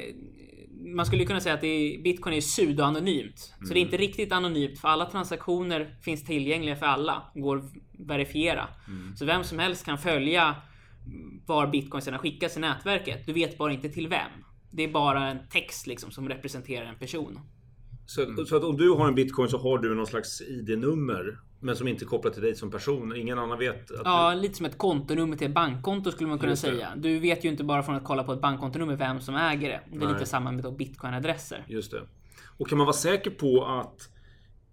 man 0.85 1.05
skulle 1.05 1.25
kunna 1.25 1.39
säga 1.39 1.55
att 1.55 1.61
det 1.61 1.67
är, 1.67 2.01
bitcoin 2.01 2.35
är 2.35 2.41
pseudo-anonymt. 2.41 3.53
Så 3.67 3.73
det 3.73 3.79
är 3.79 3.81
inte 3.81 3.97
riktigt 3.97 4.31
anonymt 4.31 4.79
för 4.79 4.87
alla 4.87 5.05
transaktioner 5.05 5.95
finns 6.01 6.23
tillgängliga 6.23 6.75
för 6.75 6.85
alla. 6.85 7.23
Går 7.35 7.57
att 7.57 7.65
verifiera. 7.99 8.67
Så 9.15 9.25
vem 9.25 9.43
som 9.43 9.59
helst 9.59 9.85
kan 9.85 9.97
följa 9.97 10.55
var 11.45 11.67
bitcoinsen 11.67 12.17
skickas 12.17 12.57
i 12.57 12.59
nätverket. 12.59 13.25
Du 13.25 13.33
vet 13.33 13.57
bara 13.57 13.73
inte 13.73 13.89
till 13.89 14.07
vem. 14.07 14.31
Det 14.71 14.83
är 14.83 14.87
bara 14.91 15.29
en 15.29 15.47
text 15.49 15.87
liksom 15.87 16.11
som 16.11 16.29
representerar 16.29 16.85
en 16.85 16.99
person. 16.99 17.39
Så, 18.05 18.45
så 18.45 18.55
att 18.57 18.63
om 18.63 18.77
du 18.77 18.89
har 18.89 19.07
en 19.07 19.15
bitcoin 19.15 19.49
så 19.49 19.57
har 19.57 19.77
du 19.77 19.95
någon 19.95 20.07
slags 20.07 20.41
ID-nummer. 20.41 21.39
Men 21.65 21.75
som 21.75 21.87
inte 21.87 22.05
är 22.05 22.07
kopplat 22.07 22.33
till 22.33 22.41
dig 22.43 22.55
som 22.55 22.71
person. 22.71 23.15
Ingen 23.15 23.39
annan 23.39 23.59
vet 23.59 23.91
att 23.91 24.01
Ja, 24.03 24.33
lite 24.33 24.55
som 24.55 24.65
ett 24.65 24.77
kontonummer 24.77 25.37
till 25.37 25.47
ett 25.47 25.53
bankkonto 25.53 26.11
skulle 26.11 26.29
man 26.29 26.39
kunna 26.39 26.51
Just 26.51 26.63
det. 26.65 26.71
säga. 26.71 26.93
Du 26.95 27.19
vet 27.19 27.45
ju 27.45 27.49
inte 27.49 27.63
bara 27.63 27.83
från 27.83 27.95
att 27.95 28.03
kolla 28.03 28.23
på 28.23 28.33
ett 28.33 28.41
bankkontonummer 28.41 28.95
vem 28.95 29.21
som 29.21 29.35
äger 29.35 29.69
det. 29.69 29.81
Det 29.91 29.95
är 29.95 30.05
Nej. 30.05 30.13
lite 30.13 30.25
samma 30.25 30.51
med 30.51 30.73
bitcoinadresser. 30.77 31.63
du... 31.67 31.73
Just 31.73 31.91
det. 31.91 32.01
Och 32.57 32.69
kan 32.69 32.77
man 32.77 32.85
vara 32.87 32.95
säker 32.95 33.31
på 33.31 33.65
att... 33.65 34.09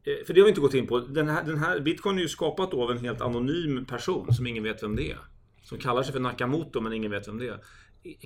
eh, 0.04 0.26
För 0.26 0.34
det 0.34 0.40
har 0.40 0.44
vi 0.44 0.48
inte 0.48 0.60
gått 0.60 0.74
in 0.74 0.86
på. 0.86 0.98
Den 0.98 1.28
här, 1.28 1.44
den 1.44 1.58
här 1.58 1.80
bitcoin 1.80 2.18
är 2.18 2.22
ju 2.22 2.28
skapat 2.28 2.74
av 2.74 2.90
en 2.90 2.98
helt 2.98 3.20
anonym 3.20 3.84
person 3.84 4.34
som 4.34 4.46
ingen 4.46 4.62
vet 4.62 4.82
vem 4.82 4.96
det 4.96 5.10
är. 5.10 5.18
Som 5.62 5.78
kallar 5.78 6.02
sig 6.02 6.12
för 6.12 6.20
Nakamoto 6.20 6.80
men 6.80 6.92
ingen 6.92 7.10
vet 7.10 7.28
vem 7.28 7.38
det 7.38 7.48
är. 7.48 7.58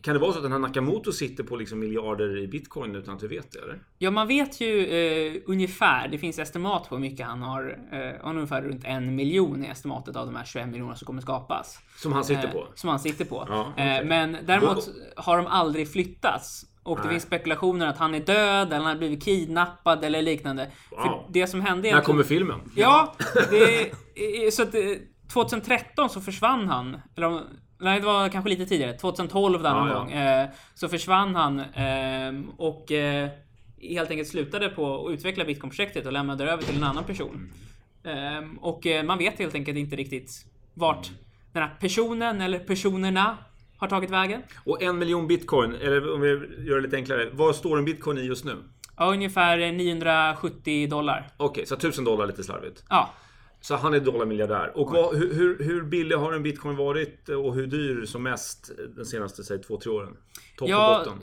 Kan 0.02 0.14
det 0.14 0.20
vara 0.20 0.32
så 0.32 0.38
att 0.38 0.42
den 0.42 0.52
här 0.52 0.58
Nakamoto 0.58 1.12
sitter 1.12 1.44
på 1.44 1.56
liksom 1.56 1.78
miljarder 1.78 2.38
i 2.38 2.48
bitcoin 2.48 2.94
utan 2.96 3.14
att 3.16 3.22
vi 3.22 3.26
vet 3.26 3.52
det? 3.52 3.58
Eller? 3.58 3.78
Ja, 3.98 4.10
man 4.10 4.28
vet 4.28 4.60
ju 4.60 4.86
eh, 4.86 5.42
ungefär. 5.46 6.08
Det 6.08 6.18
finns 6.18 6.38
estimat 6.38 6.88
på 6.88 6.94
hur 6.94 7.00
mycket 7.00 7.26
han 7.26 7.42
har. 7.42 7.78
Eh, 7.92 7.98
han 8.00 8.20
har 8.22 8.34
ungefär 8.34 8.62
runt 8.62 8.84
en 8.84 9.14
miljon 9.14 9.64
i 9.64 9.68
estimatet 9.68 10.16
av 10.16 10.26
de 10.26 10.36
här 10.36 10.44
21 10.44 10.68
miljonerna 10.68 10.96
som 10.96 11.06
kommer 11.06 11.22
skapas. 11.22 11.78
Som 11.96 12.12
han 12.12 12.24
sitter 12.24 12.44
Eh, 12.44 12.50
på? 12.52 12.66
Som 12.74 12.90
han 12.90 12.98
sitter 12.98 13.24
på. 13.24 13.44
Ja, 13.48 13.68
okej. 13.72 13.98
eh, 13.98 14.04
men 14.04 14.36
däremot 14.46 14.88
har 15.16 15.36
de 15.36 15.46
aldrig 15.46 15.92
flyttats. 15.92 16.66
Och 16.82 16.96
det 16.96 17.02
Nej. 17.02 17.12
finns 17.12 17.22
spekulationer 17.22 17.86
att 17.86 17.98
han 17.98 18.14
är 18.14 18.20
död 18.20 18.66
eller 18.66 18.76
han 18.76 18.84
har 18.86 18.96
blivit 18.96 19.24
kidnappad 19.24 20.04
eller 20.04 20.22
liknande. 20.22 20.70
För 20.88 20.96
Wow. 21.08 21.24
det 21.30 21.46
som 21.46 21.60
hände 21.60 21.90
När 21.92 22.00
kommer 22.00 22.22
filmen? 22.22 22.60
Ja, 22.76 23.14
det, 23.50 23.90
är- 24.14 24.50
så 24.50 24.62
att 24.62 24.74
eh, 24.74 24.80
2013 25.32 26.10
så 26.10 26.20
försvann 26.20 26.68
han. 26.68 26.96
Eller 27.16 27.42
nej, 27.78 28.00
det 28.00 28.06
var 28.06 28.28
kanske 28.28 28.48
lite 28.50 28.66
tidigare. 28.66 28.92
2012 28.98 29.62
där 29.62 29.74
någon 29.74 29.88
Ja, 29.88 29.94
ja. 29.94 29.98
gång. 29.98 30.12
Eh, 30.12 30.48
så 30.74 30.88
försvann 30.88 31.34
han 31.34 31.60
eh, 31.60 32.50
och 32.56 32.92
eh, 32.92 33.28
helt 33.80 34.10
enkelt 34.10 34.28
slutade 34.28 34.68
på 34.68 35.06
att 35.06 35.12
utveckla 35.12 35.44
Bitcoin-projektet 35.44 36.06
och 36.06 36.12
lämnade 36.12 36.50
över 36.50 36.62
till 36.62 36.76
en 36.76 36.84
annan 36.84 37.04
person. 37.04 37.52
Eh, 38.04 38.60
och 38.60 38.86
eh, 38.86 39.02
man 39.04 39.18
vet 39.18 39.38
helt 39.38 39.54
enkelt 39.54 39.78
inte 39.78 39.96
riktigt 39.96 40.30
vart 40.74 41.10
den 41.52 41.62
här 41.62 41.70
personen 41.80 42.40
eller 42.40 42.58
personerna 42.58 43.36
har 43.78 43.88
tagit 43.88 44.10
vägen. 44.10 44.42
Och 44.64 44.82
en 44.82 44.98
miljon 44.98 45.26
bitcoin, 45.26 45.74
eller 45.74 46.14
om 46.14 46.20
vi 46.20 46.28
gör 46.68 46.76
det 46.76 46.80
lite 46.82 46.96
enklare. 46.96 47.28
Vad 47.32 47.56
står 47.56 47.78
en 47.78 47.84
bitcoin 47.84 48.18
i 48.18 48.20
just 48.20 48.44
nu? 48.44 48.56
Ja, 48.96 49.12
ungefär 49.12 49.72
970 49.72 50.88
dollar. 50.88 51.28
Okej, 51.36 51.66
så 51.66 51.74
1000 51.74 52.04
dollar 52.04 52.26
lite 52.26 52.44
slarvigt. 52.44 52.84
Ja, 52.88 53.10
Så 53.60 53.76
han 53.76 53.94
är 53.94 54.00
dollarmiljardär. 54.00 54.76
Och 54.76 54.90
vad, 54.92 55.16
hur, 55.16 55.58
hur, 55.64 55.82
billig 55.82 56.16
har 56.16 56.32
en 56.32 56.42
bitcoin 56.42 56.76
varit 56.76 57.28
och 57.28 57.54
hur 57.54 57.66
dyr 57.66 58.04
som 58.04 58.22
mest 58.22 58.70
den 58.96 59.04
senaste, 59.04 59.44
säg 59.44 59.62
två, 59.62 59.76
tre 59.76 59.92
åren? 59.92 60.16
Topp 60.56 60.68
Ja, 60.68 60.98
och 61.00 61.04
botten? 61.06 61.22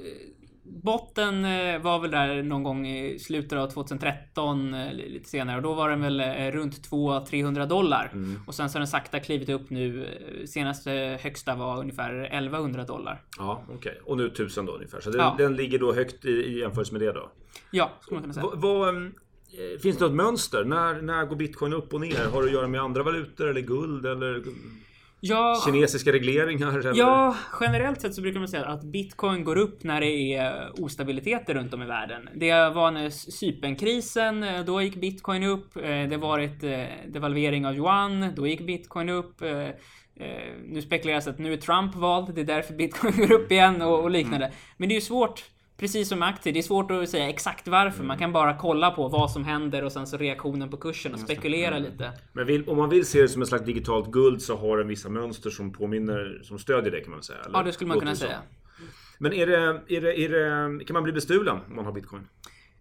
Botten 0.66 1.46
eh, 1.46 1.82
var 1.82 2.00
väl 2.00 2.12
där 2.12 2.44
någon 2.44 2.63
gång 2.63 2.88
i 2.88 3.20
slutet 3.20 3.60
av 3.60 3.68
2013, 3.70 4.74
eh, 4.74 4.94
lite 4.94 5.30
senare. 5.30 5.58
Och 5.58 5.63
då 5.63 5.74
var 5.74 5.90
den 5.90 6.02
väl 6.02 6.20
eh, 6.20 6.52
runt 6.52 6.90
200-300 6.90 7.66
dollar. 7.66 8.10
Mm. 8.13 8.40
Och 8.48 8.56
sen 8.56 8.70
så 8.70 8.75
har 8.75 8.80
den 8.80 8.88
sakta 8.88 9.20
klivit 9.20 9.50
upp 9.50 9.70
nu. 9.70 10.06
Eh, 10.06 10.46
Senaste 10.46 11.20
högsta 11.22 11.56
var 11.56 11.80
ungefär 11.80 12.13
1100 12.24 12.84
dollar. 12.84 13.22
Ja, 13.38 13.63
okej. 13.70 14.02
Och 14.06 14.18
nu 14.18 14.25
1000 14.28 14.66
då 14.66 14.74
ungefär. 14.74 15.02
Så 15.02 15.10
den, 15.10 15.20
Ja. 15.22 15.36
den 15.38 15.56
ligger 15.56 15.80
då 15.80 15.94
högt 15.94 16.25
i, 16.25 16.30
i 16.32 16.60
jämförelse 16.60 16.94
med 16.94 17.02
det 17.02 17.12
då. 17.12 17.32
Ja, 17.72 17.92
skulle 18.02 18.16
man 18.16 18.22
kunna 18.22 18.34
säga. 18.34 18.48
Vad, 18.54 18.90
ehm, 18.90 19.06
eh, 19.06 19.12
finns 19.81 19.98
det 19.98 20.05
något 20.05 20.13
mönster? 20.15 20.63
När, 20.63 21.01
när 21.01 21.25
går 21.25 21.36
bitcoin 21.36 21.74
upp 21.74 21.93
och 21.93 22.01
ner? 22.01 22.25
Har 22.31 22.41
det 22.41 22.48
att 22.48 22.53
göra 22.53 22.67
med 22.67 22.81
andra 22.81 23.03
valutor 23.03 23.50
eller 23.50 23.62
guld 23.62 24.05
eller 24.05 24.43
Ja, 25.25 25.62
kinesiska 25.65 26.12
regleringar? 26.12 26.79
Eller? 26.79 26.95
Ja, 26.95 27.36
generellt 27.60 28.01
sett 28.01 28.15
så 28.15 28.22
brukar 28.22 28.39
man 28.39 28.48
säga 28.48 28.65
att 28.65 28.83
bitcoin 28.83 29.43
går 29.43 29.57
upp 29.57 29.83
när 29.83 30.01
det 30.01 30.33
är 30.33 30.72
ostabiliteter 30.83 31.53
runt 31.53 31.74
om 31.74 31.81
i 31.81 31.86
världen. 31.86 32.29
Det 32.36 32.51
var 32.51 32.91
när 32.91 33.10
Cypernkrisen, 33.10 34.43
eh, 34.43 34.65
då 34.65 34.81
gick 34.81 34.95
bitcoin 34.95 35.43
upp. 35.43 35.75
Eh, 35.77 35.81
Det 35.81 36.15
har 36.15 36.17
varit 36.17 36.63
eh, 36.63 36.86
devalvering 37.07 37.65
av 37.65 37.75
yuan, 37.75 38.33
då 38.36 38.48
gick 38.48 38.62
bitcoin 38.62 39.10
upp. 39.10 39.41
Nu 40.65 40.81
spekuleras 40.81 41.27
att 41.27 41.39
nu 41.39 41.53
är 41.53 41.57
Trump 41.57 41.95
vald, 41.95 42.36
det 42.36 42.41
är 42.41 42.45
därför 42.45 42.74
bitcoin 42.74 43.13
går 43.17 43.31
upp 43.31 43.51
igen 43.51 43.81
och, 43.81 44.03
och 44.03 44.12
liknande. 44.12 44.51
Men 44.77 44.89
det 44.89 44.93
är 44.93 44.98
ju 44.98 45.01
svårt, 45.01 45.43
precis 45.77 46.10
som 46.10 46.20
med 46.20 46.27
aktier, 46.30 46.53
det 46.53 46.60
är 46.60 46.63
svårt 46.63 46.92
att 46.92 47.10
säga 47.10 47.30
exakt 47.30 47.68
varför. 47.68 48.03
Man 48.03 48.18
kan 48.18 48.32
bara 48.32 48.58
kolla 48.58 48.92
på 48.92 49.08
vad 49.08 49.32
som 49.32 49.44
händer 49.46 49.84
och 49.84 49.92
sen 49.92 50.08
så 50.08 50.18
reaktionen 50.18 50.70
på 50.70 50.77
kursen 50.77 51.13
och 51.13 51.20
spekulera 51.20 51.80
lite. 51.80 52.12
Men 52.34 52.46
vill, 52.48 52.70
om 52.70 52.77
man 52.77 52.89
vill 52.89 53.06
se 53.06 53.22
det 53.22 53.27
som 53.30 53.42
ett 53.42 53.48
slags 53.48 53.65
digitalt 53.65 54.12
guld 54.12 54.42
så 54.42 54.56
har 54.58 54.77
den 54.77 54.88
vissa 54.88 55.10
mönster 55.10 55.50
som 55.50 55.72
påminner, 55.74 56.39
som 56.44 56.60
stödjer 56.60 56.92
det 56.92 57.01
kan 57.01 57.12
man 57.12 57.24
säga. 57.24 57.39
eller? 57.46 57.58
Ja, 57.60 57.63
det 57.63 57.74
skulle 57.74 57.88
man 57.88 58.00
kunna 58.00 58.15
säga. 58.15 58.39
Men 59.18 59.34
är 59.34 59.48
det, 59.48 59.82
är 59.88 60.01
det, 60.01 60.20
är 60.20 60.30
det, 60.30 60.86
kan 60.86 60.94
man 60.94 61.03
bli 61.03 61.13
bestulen 61.13 61.58
om 61.70 61.75
man 61.75 61.86
har 61.86 61.92
bitcoin? 61.92 62.27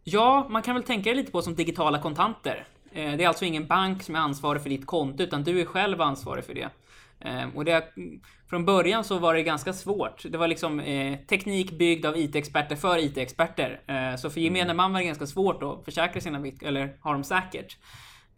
Ja, 0.05 0.47
man 0.51 0.63
kan 0.63 0.75
väl 0.75 0.85
tänka 0.85 1.11
det 1.11 1.17
lite 1.17 1.33
på 1.33 1.43
som 1.43 1.55
digitala 1.55 1.99
kontanter. 2.03 2.67
Eh, 2.93 3.17
Det 3.17 3.25
är 3.25 3.29
alltså 3.29 3.45
ingen 3.45 3.67
bank 3.67 4.03
som 4.03 4.15
är 4.15 4.19
ansvarig 4.19 4.63
för 4.63 4.71
ditt 4.71 4.87
konto, 4.87 5.23
utan 5.23 5.45
du 5.45 5.61
är 5.61 5.65
själv 5.65 6.01
ansvarig 6.01 6.45
för 6.45 6.55
det. 6.55 6.69
Eh, 7.25 7.57
Och 7.57 7.65
det, 7.65 7.85
från 8.51 8.65
början 8.65 9.05
så 9.05 9.19
var 9.19 9.35
det 9.35 9.43
ganska 9.43 9.73
svårt. 9.73 10.23
Det 10.31 10.39
var 10.39 10.49
liksom 10.49 10.81
eh, 10.81 11.19
teknik 11.19 11.79
byggd 11.79 12.07
av 12.07 12.17
IT-experter 12.17 12.77
för 12.77 12.99
IT-experter. 12.99 13.81
Eh, 13.87 14.17
så 14.17 14.31
för 14.31 14.41
gemene 14.41 14.75
man 14.75 14.93
var 14.93 15.01
det 15.01 15.07
ganska 15.07 15.27
svårt 15.27 15.63
att 15.63 15.85
försäkra 15.85 16.21
sina 16.21 16.41
bitcoin, 16.41 16.69
eller 16.69 16.97
ha 17.03 17.13
dem 17.13 17.25
säkert. 17.25 17.77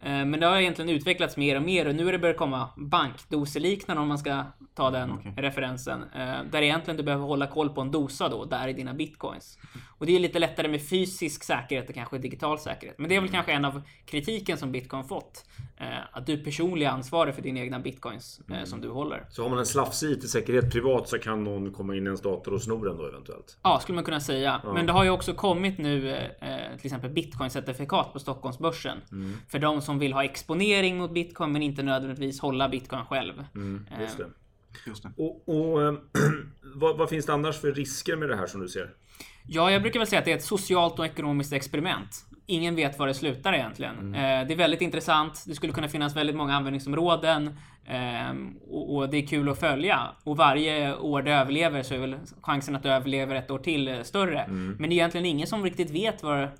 Eh, 0.01 0.25
Men 0.25 0.39
det 0.39 0.45
har 0.45 0.57
egentligen 0.57 0.89
utvecklats 0.89 1.37
mer 1.37 1.55
och 1.55 1.61
mer 1.63 1.87
och 1.87 1.95
nu 1.95 2.07
är 2.07 2.11
det 2.11 2.19
börjat 2.19 2.37
komma 2.37 2.69
bankdoseliknande 2.77 4.01
om 4.01 4.07
man 4.07 4.17
ska 4.17 4.43
ta 4.75 4.91
den 4.91 5.33
referensen. 5.37 6.03
eh, 6.15 6.43
Där 6.51 6.61
egentligen 6.61 6.97
du 6.97 7.03
behöver 7.03 7.25
hålla 7.25 7.47
koll 7.47 7.69
på 7.69 7.81
en 7.81 7.91
dosa 7.91 8.29
då, 8.29 8.45
där 8.45 8.67
är 8.67 8.73
dina 8.73 8.93
bitcoins. 8.93 9.57
Och 9.97 10.05
det 10.05 10.15
är 10.15 10.19
lite 10.19 10.39
lättare 10.39 10.67
med 10.67 10.89
fysisk 10.89 11.43
säkerhet 11.43 11.89
och 11.89 11.95
kanske 11.95 12.17
digital 12.17 12.59
säkerhet. 12.59 12.99
Men 12.99 13.09
det 13.09 13.15
är 13.15 13.21
väl 13.21 13.29
kanske 13.29 13.51
en 13.51 13.65
av 13.65 13.81
kritiken 14.05 14.57
som 14.57 14.71
bitcoin 14.71 15.03
fått. 15.03 15.45
eh, 15.77 15.87
Att 16.11 16.25
du 16.25 16.37
personligen 16.43 16.91
är 16.91 16.95
ansvarig 16.95 17.35
för 17.35 17.41
dina 17.41 17.59
egna 17.59 17.79
bitcoins 17.79 18.41
eh, 18.51 18.63
som 18.63 18.81
du 18.81 18.89
håller. 18.89 19.25
Så 19.29 19.43
har 19.43 19.49
man 19.49 19.59
en 19.59 19.65
slafsig 19.65 20.11
IT-säkerhet 20.11 20.71
privat 20.71 21.09
så 21.09 21.17
kan 21.19 21.43
någon 21.43 21.73
komma 21.73 21.95
in 21.95 22.03
i 22.03 22.05
ens 22.05 22.21
dator 22.21 22.53
och 22.53 22.61
sno 22.61 22.83
den 22.85 22.97
då 22.97 23.07
eventuellt. 23.07 23.57
Ja, 23.63 23.79
skulle 23.81 23.95
man 23.95 24.03
kunna 24.03 24.19
säga. 24.19 24.61
Men 24.73 24.85
det 24.85 24.93
har 24.93 25.03
ju 25.03 25.09
också 25.09 25.33
kommit 25.33 25.77
nu 25.77 26.17
till 26.77 26.85
exempel 26.85 27.09
bitcoin-certifikat 27.11 28.13
på 28.13 28.19
Stockholmsbörsen. 28.19 28.97
För 29.49 29.59
de 29.59 29.81
som 29.85 29.99
vill 29.99 30.13
ha 30.13 30.23
exponering 30.23 30.97
mot 30.97 31.13
bitcoin 31.13 31.51
men 31.51 31.61
inte 31.61 31.83
nödvändigtvis 31.83 32.39
hålla 32.39 32.69
bitcoin 32.69 33.05
själv. 33.05 33.39
Eh, 33.91 34.01
Just 34.01 34.17
det. 34.17 34.25
Just 34.85 35.03
det. 35.03 35.11
Och, 35.17 35.49
och 35.49 35.81
eh, 35.83 35.93
vad, 36.75 36.97
vad 36.97 37.09
finns 37.09 37.25
det 37.25 37.33
annars 37.33 37.61
för 37.61 37.71
risker 37.71 38.15
med 38.15 38.29
det 38.29 38.35
här 38.35 38.47
som 38.47 38.61
du 38.61 38.67
ser? 38.67 38.89
Ja, 39.47 39.71
jag 39.71 39.81
brukar 39.81 39.99
väl 39.99 40.07
säga 40.07 40.19
att 40.19 40.25
det 40.25 40.31
är 40.31 40.35
ett 40.35 40.43
socialt 40.43 40.99
och 40.99 41.05
ekonomiskt 41.05 41.53
experiment. 41.53 42.25
ingen 42.45 42.75
vet 42.75 42.99
var 42.99 43.07
det 43.07 43.13
slutar 43.13 43.53
egentligen. 43.53 43.99
Mm. 43.99 44.13
Eh, 44.13 44.47
det 44.47 44.53
är 44.53 44.57
väldigt 44.57 44.81
intressant. 44.81 45.43
Det 45.47 45.55
skulle 45.55 45.73
kunna 45.73 45.87
finnas 45.87 46.15
väldigt 46.15 46.35
många 46.35 46.55
användningsområden 46.55 47.47
eh, 47.85 48.35
och, 48.69 49.09
det 49.09 49.17
är 49.17 49.27
kul 49.27 49.49
att 49.49 49.59
följa. 49.59 50.01
Och 50.23 50.37
varje 50.37 50.95
år 50.95 51.21
det 51.21 51.31
överlever 51.31 51.83
så 51.83 51.93
är 51.93 51.99
väl 51.99 52.15
chansen 52.41 52.75
att 52.75 52.83
det 52.83 52.91
överlever 52.91 53.35
ett 53.35 53.51
år 53.51 53.59
till 53.59 53.99
större. 54.03 54.39
Mm. 54.39 54.75
Men 54.79 54.89
det 54.89 54.93
är 54.93 54.97
egentligen 54.97 55.25
ingen 55.25 55.47
som 55.47 55.63
riktigt 55.63 55.91
vet 55.91 56.23
var, 56.23 56.51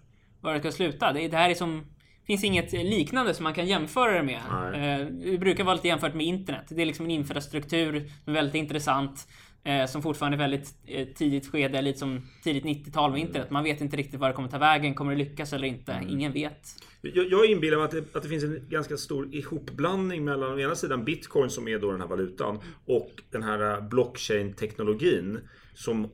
var 0.41 0.53
det 0.53 0.60
ska 0.60 0.72
sluta. 0.72 1.13
Det, 1.13 1.27
det 1.27 1.38
här 1.38 1.50
är 1.50 1.55
som 1.55 1.86
finns 2.25 2.44
inget 2.44 2.74
liknande 2.74 3.34
som 3.34 3.44
man 3.44 3.53
kan 3.53 3.67
jämföra 3.67 4.12
det 4.12 4.24
med. 4.24 4.41
Eh, 4.74 5.08
det 5.08 5.38
brukar 5.38 5.63
vara 5.63 5.75
lite 5.75 5.88
jämfört 5.88 6.13
med 6.13 6.25
internet. 6.25 6.65
Det 6.70 6.82
är 6.82 6.86
liksom 6.86 7.05
en 7.05 7.12
infrastruktur 7.12 8.12
som 8.24 8.34
är 8.34 8.38
väldigt 8.38 8.55
intressant. 8.55 9.27
Eh, 9.63 9.86
som 9.86 10.01
fortfarande 10.01 10.36
är 10.36 10.39
väldigt 10.39 10.74
eh, 10.86 11.08
tidigt 11.08 11.51
skede, 11.51 11.82
lite 11.82 12.00
som 12.00 12.22
tidigt 12.44 12.63
90-tal 12.63 13.12
med 13.12 13.22
internet. 13.22 13.50
Man 13.50 13.63
vet 13.63 13.82
inte 13.82 13.98
riktigt 13.98 14.20
var 14.20 14.27
det 14.27 14.34
kommer 14.34 14.50
ta 14.50 14.58
vägen. 14.58 14.94
Kommer 14.94 15.12
det 15.12 15.17
lyckas 15.17 15.53
eller 15.53 15.67
inte? 15.67 15.91
Mm. 15.91 16.10
Ingen 16.10 16.34
vet. 16.34 16.75
Jag, 17.01 17.32
jag 17.32 17.46
inbillar 17.46 17.77
mig 17.77 17.86
att 17.86 17.91
det, 17.91 18.15
att 18.15 18.24
det 18.24 18.29
finns 18.29 18.44
en 18.44 18.65
ganska 18.70 18.98
stor 18.98 19.36
ihopblandning 19.36 20.25
mellan 20.25 20.53
å 20.53 20.60
ena 20.60 20.75
sidan 20.75 21.05
bitcoin 21.05 21.50
som 21.50 21.67
är 21.67 21.79
då 21.79 21.91
den 21.91 22.01
här 22.01 22.08
valutan 22.08 22.60
och 22.86 23.12
den 23.32 23.44
här 23.44 23.74
eh, 23.74 23.88
blockchain-teknologin 23.88 25.39
som 25.74 26.08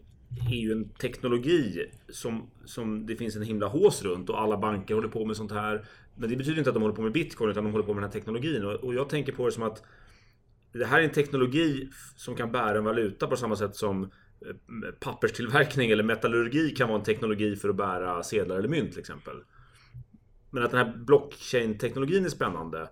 är 0.52 0.56
ju 0.56 0.72
en 0.72 0.90
teknologi 0.90 1.86
som, 2.10 2.50
som 2.66 3.06
det 3.06 3.16
finns 3.16 3.36
en 3.36 3.42
himla 3.42 3.68
hås 3.68 4.04
runt 4.04 4.30
och 4.30 4.42
alla 4.42 4.58
banker 4.58 4.96
håller 4.96 5.08
på 5.08 5.26
med 5.26 5.38
sånt 5.38 5.52
här. 5.52 5.86
Men 6.16 6.30
det 6.30 6.36
betyder 6.36 6.58
inte 6.58 6.70
att 6.70 6.74
de 6.74 6.84
håller 6.84 6.96
på 6.96 7.02
med 7.02 7.12
bitcoin 7.12 7.52
utan 7.52 7.64
de 7.64 7.72
håller 7.72 7.86
på 7.86 7.94
med 7.94 8.04
den 8.04 8.10
här 8.10 8.20
teknologin. 8.20 8.66
Och, 8.66 8.94
jag 8.94 9.10
tänker 9.10 9.32
på 9.32 9.46
det 9.46 9.52
som 9.52 9.64
att 9.64 9.84
det 10.74 10.86
här 10.86 11.00
är 11.00 11.04
en 11.04 11.12
teknologi 11.12 11.90
som 12.16 12.36
kan 12.36 12.52
bära 12.52 12.78
en 12.78 12.84
valuta 12.84 13.28
på 13.28 13.36
samma 13.38 13.56
sätt 13.56 13.76
som 13.76 14.04
eh, 14.04 14.10
papperstillverkning 15.00 15.92
eller 15.92 16.04
metallurgi 16.04 16.70
kan 16.70 16.88
vara 16.88 17.00
en 17.00 17.06
teknologi 17.06 17.56
för 17.56 17.70
att 17.70 17.76
bära 17.76 18.24
sedlar 18.24 18.58
eller 18.58 18.70
mynt 18.70 18.92
till 18.92 19.00
exempel. 19.00 19.36
Men 20.50 20.64
att 20.64 20.72
den 20.72 20.86
här 20.86 20.98
blockchain-teknologin 20.98 22.26
är 22.26 22.30
spännande. 22.30 22.82
Eh, 22.82 22.88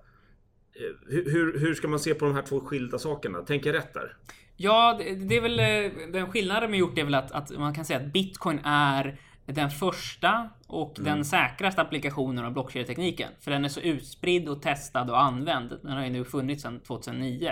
hur, 1.08 1.60
hur 1.60 1.74
ska 1.74 1.88
man 1.88 2.00
se 2.00 2.14
på 2.14 2.26
de 2.26 2.36
här 2.36 2.42
två 2.42 2.60
skilda 2.60 3.00
sakerna? 3.00 3.42
Tänker 3.42 3.74
jag 3.74 3.80
rätt 3.80 3.94
där? 3.94 4.18
Ja, 4.58 5.00
det 5.28 5.38
är 5.38 5.42
väl 5.42 5.60
eh, 5.60 6.12
den 6.12 6.32
skillnaden 6.32 6.72
med 6.72 6.80
gjort 6.80 6.98
är 6.98 7.04
väl 7.04 7.16
att, 7.16 7.32
att 7.32 7.58
man 7.58 7.74
kan 7.74 7.86
säga 7.86 8.00
att 8.00 8.14
bitcoin 8.14 8.60
är 8.64 9.20
den 9.54 9.70
första 9.70 10.50
och 10.68 11.00
mm. 11.00 11.12
den 11.12 11.26
säkraste 11.26 11.82
applikationen 11.82 12.46
av 12.46 12.54
blockkedjetekniken. 12.54 13.30
För 13.40 13.52
den 13.52 13.66
är 13.66 13.70
så 13.70 13.80
utspridd 13.80 14.50
och 14.50 14.62
testad 14.62 15.10
och 15.10 15.22
använd. 15.22 15.80
Den 15.82 15.92
har 15.92 16.04
ju 16.04 16.10
nu 16.10 16.26
funnits 16.26 16.64
sedan 16.64 16.80
2009. 16.80 17.52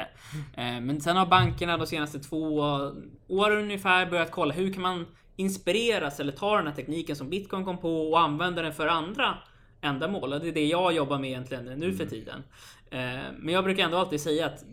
Mm. 0.56 0.86
Men 0.86 1.01
sen 1.01 1.18
har 1.18 1.25
bankerna 1.25 1.77
de 1.77 1.88
senaste 1.88 2.20
två 2.20 2.60
åren 3.27 3.58
ungefär 3.58 4.06
börjat 4.06 4.32
kolla 4.32 4.54
hur 4.54 4.74
kan 4.74 4.82
man 4.82 5.06
inspireras 5.36 6.20
eller 6.20 6.32
ta 6.32 6.58
den 6.58 6.68
här 6.68 6.74
tekniken 6.74 7.16
som 7.16 7.30
bitcoin 7.30 7.66
kom 7.66 7.77
på 7.77 8.12
och 8.12 8.20
använda 8.20 8.62
den 8.62 8.74
för 8.74 8.88
andra 8.88 9.38
ändamål. 9.82 10.34
Och 10.34 10.39
det 10.39 10.48
är 10.48 10.54
det 10.54 10.66
jag 10.66 10.94
jobbar 10.94 11.20
med 11.20 11.30
egentligen 11.30 11.66
nu 11.66 11.94
för 11.94 12.04
mm. 12.04 12.10
tiden. 12.10 12.44
Eh, 12.92 13.32
men 13.38 13.54
jag 13.54 13.63
brukar 13.63 13.84
ändå 13.84 13.98
alltid 13.98 14.22
säga 14.22 14.46
att 14.46 14.63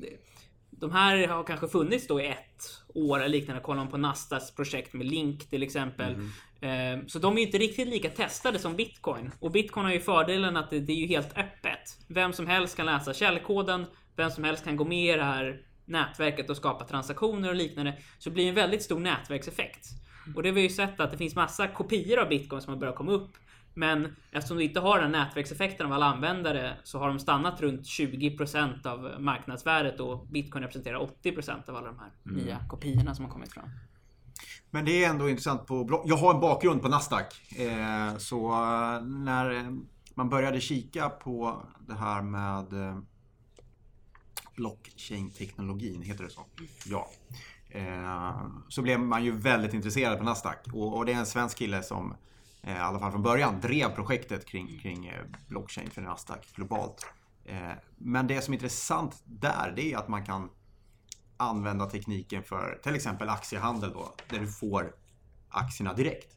de 0.85 0.93
här 0.93 1.27
har 1.27 1.45
kanske 1.45 1.69
funnits 1.69 2.07
då 2.07 2.21
i 2.21 2.27
ett 2.27 2.83
år 2.95 3.19
eller 3.19 3.29
liknande. 3.29 3.63
Kollar 3.63 3.77
man 3.77 3.91
på 3.91 3.97
Nastas 3.97 4.55
projekt 4.55 4.95
med 4.95 5.07
Link 5.07 5.51
till 5.51 5.63
exempel. 5.63 6.17
Mm. 6.61 7.09
Så 7.09 7.19
de 7.19 7.39
är 7.39 7.43
inte 7.43 7.59
riktigt 7.59 7.89
lika 7.89 8.11
testade 8.11 8.59
som 8.59 8.77
Bitcoin. 8.77 9.31
Och 9.41 9.51
Bitcoin 9.51 9.87
har 9.87 9.93
ju 9.93 10.01
fördelen 10.01 10.57
att 10.57 10.71
det, 10.71 10.77
är 10.77 10.91
ju 10.91 11.07
helt 11.07 11.39
öppet. 11.39 11.99
Vem 12.09 12.33
som 12.33 12.47
helst 12.47 12.77
kan 12.77 12.87
läsa 12.87 13.15
källkoden. 13.15 13.87
Vem 14.17 14.31
som 14.31 14.45
helst 14.45 14.65
kan 14.65 14.77
gå 14.77 14.85
med 14.85 15.15
i 15.15 15.17
det 15.17 15.25
här 15.25 15.61
nätverket 15.85 16.51
och 16.51 16.57
skapa 16.57 16.85
transaktioner 16.85 17.49
och 17.49 17.55
liknande. 17.55 17.99
Så 18.19 18.29
det 18.29 18.35
blir 18.35 18.49
en 18.49 18.55
väldigt 18.55 18.83
stor 18.83 19.01
nätverkseffekt. 19.01 19.87
Och 20.37 20.43
det 20.43 20.49
har 20.49 20.55
vi 20.55 20.61
ju 20.61 20.69
sett 20.69 21.01
att 21.01 21.11
det 21.11 21.19
finns 21.19 21.35
massa 21.35 21.69
kopior 21.69 22.19
av 22.19 22.29
Bitcoin 22.29 22.63
som 22.63 22.73
har 22.73 22.81
börjat 22.81 22.97
komma 22.97 23.13
upp. 23.13 23.31
Men 23.75 24.17
eftersom 24.33 24.57
du 24.57 24.65
inte 24.65 24.81
har 24.81 25.01
den 25.01 25.13
nätverkseffekten 25.13 25.87
av 25.87 25.93
alla 25.93 26.07
användare 26.07 26.77
så 26.85 26.99
har 26.99 27.09
de 27.09 27.19
stannat 27.19 27.61
runt 27.61 27.83
20% 27.83 28.87
av 28.87 29.23
marknadsvärdet 29.23 30.01
och 30.01 30.27
bitcoin 30.27 30.63
representerar 30.63 31.11
80% 31.23 31.71
av 31.71 31.77
alla 31.77 31.87
de 31.87 31.99
här 31.99 32.11
mm. 32.27 32.37
nya 32.37 32.59
kopiorna 32.69 33.15
som 33.15 33.25
har 33.25 33.33
kommit 33.33 33.53
fram. 33.53 33.69
Men 34.71 34.85
det 34.85 35.05
är 35.05 35.11
ändå 35.11 35.29
intressant 35.29 35.67
på 35.67 36.03
Jag 36.07 36.17
har 36.17 36.35
en 36.35 36.41
bakgrund 36.41 36.83
på 36.83 36.89
Nasdaq. 36.89 37.59
Eh, 37.59 38.17
så 38.17 38.51
när 39.01 39.77
man 40.15 40.29
började 40.29 40.61
kika 40.61 41.09
på 41.09 41.63
det 41.87 41.95
här 41.95 42.23
med 42.23 42.73
eh, 42.73 42.99
blockchain-teknologin, 44.57 46.03
heter 46.03 46.25
det 46.25 46.31
så? 46.31 46.47
Ja. 46.87 47.11
Eh, 47.69 48.47
så 48.69 48.83
blev 48.83 49.01
man 49.01 49.25
ju 49.25 49.31
väldigt 49.31 49.75
intresserad 49.75 50.19
på 50.19 50.25
Nasdaq. 50.25 50.59
Och 50.73 51.07
det 51.07 51.13
är 51.13 51.17
en 51.17 51.27
svensk 51.27 51.59
kille 51.59 51.83
som 51.83 52.11
Eh, 52.11 52.34
i 52.67 52.71
alla 52.71 52.99
fall 52.99 53.11
från 53.13 53.23
början, 53.23 53.61
drev 53.61 53.95
projektet 53.95 54.47
kring, 54.47 54.79
kring 54.79 55.07
eh, 55.07 55.25
blockchain 55.49 55.91
för 55.91 56.03
Nasdaq 56.03 56.53
globalt. 56.55 57.07
Eh, 57.45 57.71
men 57.99 58.27
det 58.27 58.41
som 58.41 58.55
är 58.55 58.57
intressant 58.57 59.23
där, 59.25 59.73
det 59.77 59.93
är 59.93 59.97
att 59.97 60.09
man 60.09 60.25
kan 60.25 60.51
använda 61.37 61.87
tekniken 61.87 62.43
för 62.43 62.81
till 62.83 62.95
exempel 62.95 63.29
aktiehandel 63.29 63.93
då, 63.93 64.15
där 64.31 64.39
du 64.39 64.47
får 64.47 64.95
aktierna 65.49 65.95
direkt. 65.95 66.37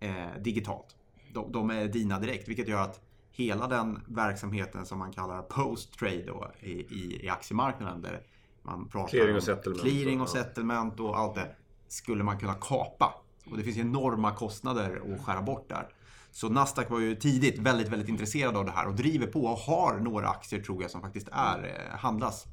Eh, 0.00 0.26
digitalt. 0.40 0.96
De, 1.32 1.52
de, 1.52 1.70
är 1.70 1.88
dina 1.88 2.18
direkt, 2.18 2.48
vilket 2.48 2.68
gör 2.68 2.82
att 2.82 3.00
hela 3.30 3.66
den 3.66 4.00
verksamheten 4.06 4.86
som 4.86 4.98
man 4.98 5.12
kallar 5.12 5.42
post-trade 5.42 6.24
då, 6.26 6.52
i, 6.60 6.70
i, 6.70 7.24
i 7.24 7.28
aktiemarknaden, 7.28 8.02
där 8.02 8.22
man 8.62 8.88
pratar 8.88 9.08
clearing 9.08 9.36
och 9.36 9.42
settlement, 9.42 9.82
om 9.82 9.88
clearing 9.88 10.20
och, 10.20 10.28
settlement 10.28 11.00
och 11.00 11.18
allt 11.18 11.34
det, 11.34 11.56
skulle 11.88 12.24
man 12.24 12.38
kunna 12.38 12.54
kapa 12.54 13.21
och 13.50 13.56
det 13.56 13.62
finns 13.62 13.78
enorma 13.78 14.34
kostnader 14.34 15.14
att 15.14 15.24
skära 15.24 15.42
bort 15.42 15.68
där. 15.68 15.88
Så 16.32 16.48
Nasdaq 16.48 16.90
var 16.90 17.00
ju 17.00 17.14
tidigt 17.14 17.58
väldigt, 17.58 17.88
väldigt 17.88 18.08
intresserad 18.08 18.56
av 18.56 18.64
det 18.64 18.70
här 18.70 18.86
och 18.86 18.94
driver 18.94 19.26
på 19.26 19.44
och 19.44 19.58
har 19.58 20.00
några 20.00 20.28
aktier 20.28 20.62
tror 20.62 20.82
jag 20.82 20.90
som 20.90 21.00
faktiskt 21.00 21.28
är, 21.32 21.64
eh, 21.64 21.98
handlas 21.98 22.46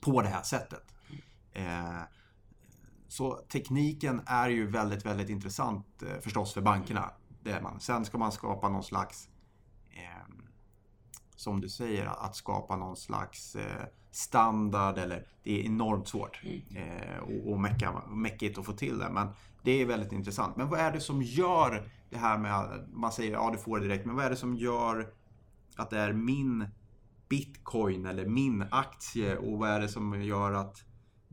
på 0.00 0.22
det 0.22 0.28
här 0.28 0.42
sättet. 0.42 0.94
Eh, 1.52 2.00
så 3.08 3.34
tekniken 3.34 4.22
är 4.26 4.48
ju 4.48 4.66
väldigt, 4.66 5.06
väldigt 5.06 5.28
intressant 5.28 6.02
eh, 6.02 6.20
förstås 6.20 6.54
för 6.54 6.60
bankerna. 6.60 7.10
Det 7.42 7.50
är 7.50 7.60
man. 7.60 7.80
Sen 7.80 8.04
ska 8.04 8.18
man 8.18 8.32
skapa 8.32 8.68
någon 8.68 8.84
slags, 8.84 9.28
som 11.36 11.60
du 11.60 11.68
säger, 11.68 12.06
att 12.06 12.36
skapa 12.36 12.76
någon 12.76 12.96
slags 12.96 13.56
standard 14.10 14.98
eller 14.98 15.26
det 15.42 15.60
är 15.60 15.66
enormt 15.66 16.08
svårt 16.08 16.42
mm. 16.44 17.20
och, 17.20 17.52
och 17.52 17.60
mäckigt 18.16 18.58
att 18.58 18.66
få 18.66 18.72
till 18.72 18.98
det. 18.98 19.10
Men 19.10 19.28
det 19.64 19.82
är 19.82 19.86
väldigt 19.86 20.12
intressant. 20.12 20.56
Men 20.56 20.68
vad 20.68 20.80
är 20.80 20.92
det 20.92 21.00
som 21.00 21.22
gör 21.22 21.88
det 22.10 22.18
här 22.18 22.38
med, 22.38 22.58
att 22.58 22.92
man 22.92 23.12
säger 23.12 23.32
ja 23.32 23.50
du 23.52 23.58
får 23.58 23.78
det 23.78 23.84
direkt, 23.86 24.06
men 24.06 24.16
vad 24.16 24.24
är 24.24 24.30
det 24.30 24.36
som 24.36 24.54
gör 24.54 25.08
att 25.76 25.90
det 25.90 25.98
är 25.98 26.12
min 26.12 26.68
bitcoin 27.28 28.06
eller 28.06 28.26
min 28.26 28.64
aktie 28.70 29.36
och 29.36 29.58
vad 29.58 29.70
är 29.70 29.80
det 29.80 29.88
som 29.88 30.22
gör 30.22 30.52
att 30.52 30.84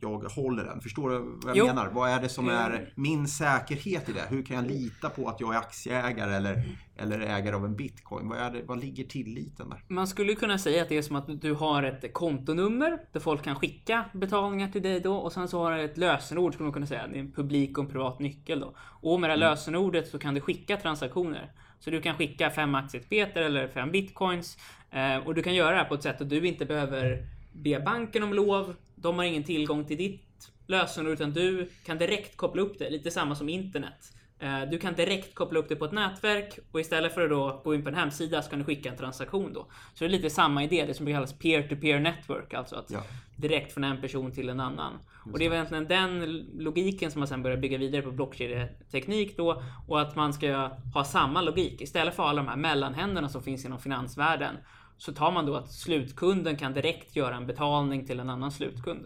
jag 0.02 0.30
håller 0.30 0.64
den. 0.64 0.82
Förstår 0.82 1.10
du 1.10 1.18
vad 1.18 1.50
jag 1.50 1.58
jo. 1.58 1.66
menar? 1.66 1.90
Vad 1.94 2.10
är 2.10 2.22
det 2.22 2.30
som 2.30 2.50
är 2.50 2.94
min 2.96 3.28
säkerhet 3.28 4.10
i 4.10 4.14
det? 4.14 4.26
Hur 4.30 4.44
kan 4.44 4.56
jag 4.56 4.68
lita 4.68 5.10
på 5.10 5.28
att 5.30 5.40
jag 5.40 5.54
är 5.56 5.58
aktieägare 5.58 6.36
eller, 6.36 6.64
eller 6.96 7.20
ägare 7.20 7.56
av 7.56 7.66
en 7.66 7.76
bitcoin? 7.76 8.30
Vad, 8.30 8.38
är 8.38 8.52
det, 8.52 8.64
vad 8.64 8.80
ligger 8.80 9.04
tilliten 9.04 9.70
där? 9.70 9.84
Man 9.88 10.08
skulle 10.08 10.36
kunna 10.36 10.58
säga 10.58 10.82
att 10.82 10.90
det 10.90 10.98
är 10.98 11.02
som 11.02 11.16
att 11.16 11.42
du 11.42 11.54
har 11.54 11.84
ett 11.84 12.14
kontonummer 12.14 13.00
där 13.12 13.20
folk 13.20 13.44
kan 13.44 13.56
skicka 13.56 14.06
betalningar 14.14 14.68
till 14.68 14.82
dig 14.82 15.00
då 15.00 15.16
och 15.16 15.34
sen 15.34 15.48
så 15.48 15.64
har 15.64 15.72
du 15.72 15.84
ett 15.84 15.98
lösenord 15.98 16.54
skulle 16.54 16.66
man 16.66 16.74
kunna 16.74 16.88
säga. 16.88 17.08
Det 17.08 17.16
är 17.16 17.20
en 17.20 17.32
publik 17.32 17.78
och 17.78 17.84
en 17.84 17.90
privat 17.90 18.20
nyckel 18.20 18.60
då. 18.60 18.76
Och 18.80 19.20
med 19.20 19.30
det 19.30 19.34
här 19.34 19.38
mm. 19.38 19.50
lösenordet 19.50 20.08
så 20.08 20.20
kan 20.20 20.34
du 20.34 20.42
skicka 20.42 20.78
transaktioner. 20.78 21.52
Så 21.80 21.90
du 21.90 22.02
kan 22.02 22.16
skicka 22.16 22.50
fem 22.50 22.76
aktier 22.76 23.02
Peter 23.02 23.42
eller 23.42 23.68
fem 23.68 23.92
bitcoins 23.92 24.58
eh, 24.92 25.28
och 25.28 25.36
du 25.36 25.44
kan 25.44 25.56
göra 25.56 25.72
det 25.72 25.78
här 25.78 25.86
på 25.86 25.94
ett 25.94 26.04
sätt 26.04 26.22
att 26.22 26.30
du 26.30 26.48
inte 26.48 26.66
behöver 26.66 27.26
be 27.52 27.80
banken 27.80 28.24
om 28.24 28.34
lov. 28.34 28.76
De 29.02 29.18
har 29.18 29.26
ingen 29.26 29.44
tillgång 29.44 29.86
till 29.86 29.98
ditt 29.98 30.52
lösenord 30.68 31.14
utan 31.14 31.34
du 31.34 31.70
kan 31.86 31.98
direkt 31.98 32.38
koppla 32.38 32.62
upp 32.62 32.80
det. 32.80 32.90
Lite 32.90 33.12
samma 33.12 33.36
som 33.36 33.50
internet. 33.50 34.14
Eh, 34.42 34.62
du 34.72 34.78
kan 34.78 34.94
direkt 34.94 35.36
koppla 35.36 35.60
upp 35.60 35.70
det 35.70 35.76
på 35.76 35.86
ett 35.86 35.92
nätverk 35.92 36.60
och 36.72 36.80
istället 36.80 37.14
för 37.14 37.22
att 37.22 37.30
då 37.30 37.62
gå 37.64 37.76
in 37.76 37.84
på 37.84 37.90
en 37.90 37.96
hemsida 37.96 38.42
så 38.42 38.50
kan 38.50 38.60
du 38.60 38.66
skicka 38.66 38.90
en 38.90 38.98
transaktion 38.98 39.54
då. 39.54 39.68
Så 39.94 40.04
det 40.04 40.06
är 40.06 40.10
lite 40.10 40.30
samma 40.30 40.64
idé, 40.64 40.86
det 40.88 40.94
som 40.94 41.06
kallas 41.06 41.34
peer-to-peer 41.34 42.00
network, 42.00 42.54
alltså 42.54 42.76
att 42.76 42.92
ja. 42.92 43.04
direkt 43.36 43.74
från 43.74 43.84
en 43.84 44.02
person 44.02 44.32
till 44.32 44.50
en 44.50 44.60
annan. 44.60 44.94
Just 44.94 45.34
och 45.34 45.40
det 45.40 45.46
är 45.46 45.54
egentligen 45.54 45.88
den 45.88 46.46
logiken 46.58 47.12
som 47.12 47.20
man 47.20 47.28
sen 47.28 47.44
börjar 47.44 47.58
bygga 47.58 47.78
vidare 47.78 48.02
på 48.02 48.12
blockkedjeteknik 48.12 49.38
då 49.38 49.64
och 49.88 50.02
att 50.02 50.16
man 50.16 50.34
ska 50.34 50.72
ha 50.94 51.04
samma 51.04 51.42
logik 51.42 51.82
istället 51.82 52.16
för 52.16 52.24
alla 52.24 52.42
de 52.42 52.48
här 52.48 52.58
mellanhänderna 52.58 53.30
som 53.30 53.44
finns 53.44 53.66
inom 53.66 53.80
finansvärlden 53.80 54.56
så 55.02 55.14
tar 55.14 55.32
man 55.32 55.46
då 55.46 55.56
att 55.56 55.72
slutkunden 55.72 56.58
kan 56.58 56.74
direkt 56.74 57.16
göra 57.16 57.36
en 57.36 57.48
betalning 57.48 58.06
till 58.06 58.20
en 58.20 58.30
annan 58.30 58.52
slutkund. 58.52 59.06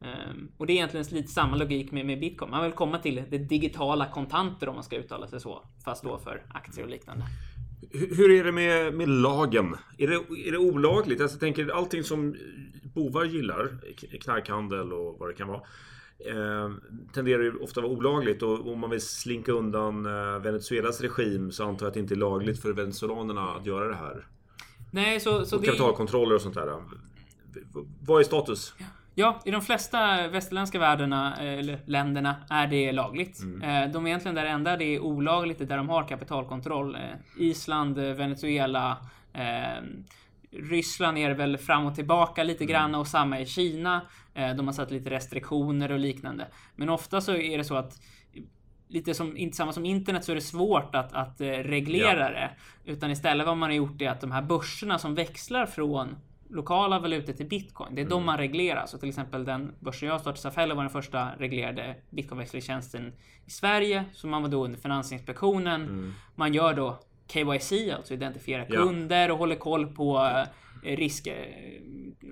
Ehm, 0.00 0.48
och 0.56 0.66
det 0.66 0.72
är 0.72 0.74
egentligen 0.74 1.06
lite 1.10 1.28
samma 1.28 1.56
logik 1.56 1.92
med, 1.92 2.06
med 2.06 2.20
bitcoin. 2.20 2.50
Man 2.50 2.62
vill 2.62 2.72
komma 2.72 2.98
till 2.98 3.22
det 3.30 3.38
digitala 3.38 4.06
kontanter 4.06 4.68
om 4.68 4.74
man 4.74 4.84
ska 4.84 4.96
uttala 4.96 5.26
sig 5.26 5.40
så. 5.40 5.68
Fast 5.84 6.04
då 6.04 6.18
för 6.18 6.46
aktier 6.54 6.84
och 6.84 6.90
liknande. 6.90 7.24
Hur 7.90 8.30
är 8.30 8.44
det 8.44 8.52
med, 8.52 8.94
med 8.94 9.08
lagen? 9.08 9.76
Är 9.98 10.08
det, 10.08 10.14
är 10.48 10.52
det 10.52 10.58
olagligt? 10.58 11.20
Alltså, 11.20 11.34
jag 11.34 11.40
tänker 11.40 11.76
allting 11.76 12.04
som 12.04 12.36
bovar 12.94 13.24
gillar, 13.24 13.78
knarkhandel 14.20 14.92
och 14.92 15.18
vad 15.18 15.28
det 15.28 15.34
kan 15.34 15.48
vara. 15.48 15.62
eh, 16.26 16.70
tenderar 17.14 17.42
ju 17.42 17.56
ofta 17.56 17.80
att 17.80 17.84
vara 17.84 17.96
olagligt 17.96 18.42
och 18.42 18.72
om 18.72 18.80
man 18.80 18.90
vill 18.90 19.00
slinka 19.00 19.52
undan 19.52 20.06
eh, 20.06 20.38
Venezuelas 20.38 21.00
regim 21.00 21.50
så 21.50 21.64
antar 21.64 21.86
jag 21.86 21.88
att 21.88 21.94
det 21.94 22.00
inte 22.00 22.14
är 22.14 22.16
lagligt 22.16 22.62
för 22.62 22.72
venezolanerna 22.72 23.48
att 23.54 23.66
göra 23.66 23.88
det 23.88 23.94
här. 23.94 24.26
Nej, 24.94 25.20
så, 25.20 25.44
så 25.46 25.56
Och 25.56 25.64
kapitalkontroller 25.64 26.34
och 26.34 26.40
sånt 26.42 26.54
där. 26.54 26.82
Vad 28.00 28.20
är 28.20 28.24
status? 28.24 28.74
Ja, 29.14 29.40
i 29.44 29.50
de 29.50 29.62
flesta 29.62 30.28
västerländska 30.28 30.78
världarna, 30.78 31.36
eller 31.36 31.80
länderna, 31.86 32.36
är 32.50 32.66
det 32.66 32.92
lagligt. 32.92 33.40
Eh, 33.62 33.92
De 33.92 34.04
är 34.04 34.08
egentligen 34.08 34.34
där 34.34 34.44
enda 34.44 34.76
det 34.76 34.84
är 34.84 35.00
olagligt, 35.00 35.60
är 35.60 35.64
där 35.64 35.76
de 35.76 35.88
har 35.88 36.08
kapitalkontroll. 36.08 36.94
Eh, 36.94 37.00
Island, 37.38 37.98
eh, 37.98 38.04
Venezuela, 38.14 38.96
eh, 39.32 39.82
Ryssland 40.50 41.18
är 41.18 41.30
väl 41.30 41.58
fram 41.58 41.86
och 41.86 41.94
tillbaka 41.94 42.42
lite 42.44 42.64
grann 42.64 42.94
och 42.94 43.06
samma 43.06 43.40
i 43.40 43.46
Kina. 43.46 44.00
Eh, 44.34 44.54
De 44.54 44.66
har 44.66 44.72
satt 44.74 44.90
lite 44.90 45.10
restriktioner 45.10 45.92
och 45.92 45.98
liknande. 45.98 46.46
Men 46.76 46.88
ofta 46.88 47.20
så 47.20 47.32
är 47.36 47.58
det 47.58 47.64
så 47.64 47.76
att 47.76 48.00
lite 48.92 49.14
som, 49.14 49.36
inte 49.36 49.56
samma 49.56 49.72
som 49.72 49.84
internet 49.84 50.24
så 50.24 50.32
är 50.32 50.34
det 50.36 50.40
svårt 50.42 50.94
att, 50.94 51.12
att 51.12 51.40
eh, 51.40 51.46
reglera 51.46 52.18
Ja. 52.20 52.30
det. 52.30 52.50
Utan 52.92 53.10
istället 53.10 53.46
vad 53.46 53.56
man 53.56 53.68
har 53.70 53.76
gjort 53.76 54.02
är 54.02 54.10
att 54.10 54.20
de 54.20 54.32
här 54.32 54.42
börserna 54.42 54.98
som 54.98 55.14
växlar 55.14 55.66
från 55.66 56.16
lokala 56.50 56.98
valutor 56.98 57.32
till 57.32 57.46
bitcoin, 57.48 57.94
det 57.94 58.02
är 58.02 58.06
de 58.08 58.24
man 58.24 58.38
reglerar. 58.38 58.86
Så 58.86 58.98
till 58.98 59.08
exempel 59.08 59.44
den 59.44 59.74
börsen 59.80 60.08
jag 60.08 60.20
startade, 60.20 60.40
Safello, 60.40 60.74
var 60.74 60.82
den 60.82 60.90
första 60.90 61.28
reglerade 61.38 61.96
bitcoinväxlingstjänsten 62.10 63.12
i 63.46 63.50
Sverige. 63.50 64.04
Så 64.14 64.26
man 64.26 64.42
var 64.42 64.48
då 64.48 64.64
under 64.64 64.78
Finansinspektionen. 64.78 66.14
Man 66.34 66.54
gör 66.54 66.74
då 66.74 66.98
KYC, 67.32 67.72
alltså 67.96 68.14
identifiera 68.14 68.66
Ja. 68.68 68.82
kunder 68.82 69.30
och 69.30 69.38
håller 69.38 69.56
koll 69.56 69.86
på 69.86 70.18
eh, 70.18 70.44
risk, 70.82 71.26
eh, 71.26 71.34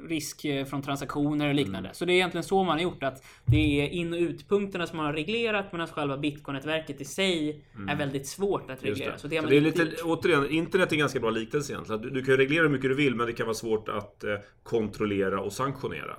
risk 0.09 0.45
eh, 0.45 0.65
från 0.65 0.83
transaktioner 0.83 1.49
och 1.49 1.55
liknande. 1.55 1.91
Så 1.93 2.05
det 2.05 2.13
är 2.13 2.15
egentligen 2.15 2.45
så 2.45 2.65
man 2.65 2.77
har 2.77 2.83
gjort 2.83 3.03
att 3.03 3.25
det 3.45 3.81
är 3.81 3.89
in 3.89 4.13
och 4.13 4.19
utpunkterna 4.19 4.87
som 4.87 4.97
man 4.97 5.07
har 5.07 5.13
reglerat 5.13 5.73
medan 5.73 5.87
själva 5.87 6.19
bitcoin-nätverket 6.19 7.01
i 7.01 7.05
sig 7.05 7.65
är 7.89 7.97
väldigt 7.97 8.27
svårt 8.27 8.71
att 8.71 8.85
reglera. 8.85 9.13
det. 9.13 9.19
Så 9.19 9.29
det 9.29 9.37
har 9.37 9.43
Så 9.43 9.49
det 9.49 9.57
är 9.57 9.61
lite, 9.61 10.03
återigen, 10.05 10.51
internet 10.51 10.89
är 10.89 10.93
en 10.93 10.99
ganska 10.99 11.21
bra 11.21 11.31
liknelse 11.31 11.73
egentligen. 11.73 12.03
Du, 12.03 12.11
du 12.11 12.23
kan 12.23 12.37
reglera 12.37 12.63
hur 12.63 12.71
mycket 12.71 12.91
du 12.91 12.95
vill 12.95 13.15
men 13.15 13.27
det 13.27 13.33
kan 13.33 13.47
vara 13.47 13.55
svårt 13.55 13.89
att 13.89 14.25
eh, 14.25 14.37
kontrollera 14.63 15.41
och 15.41 15.53
sanktionera. 15.53 16.17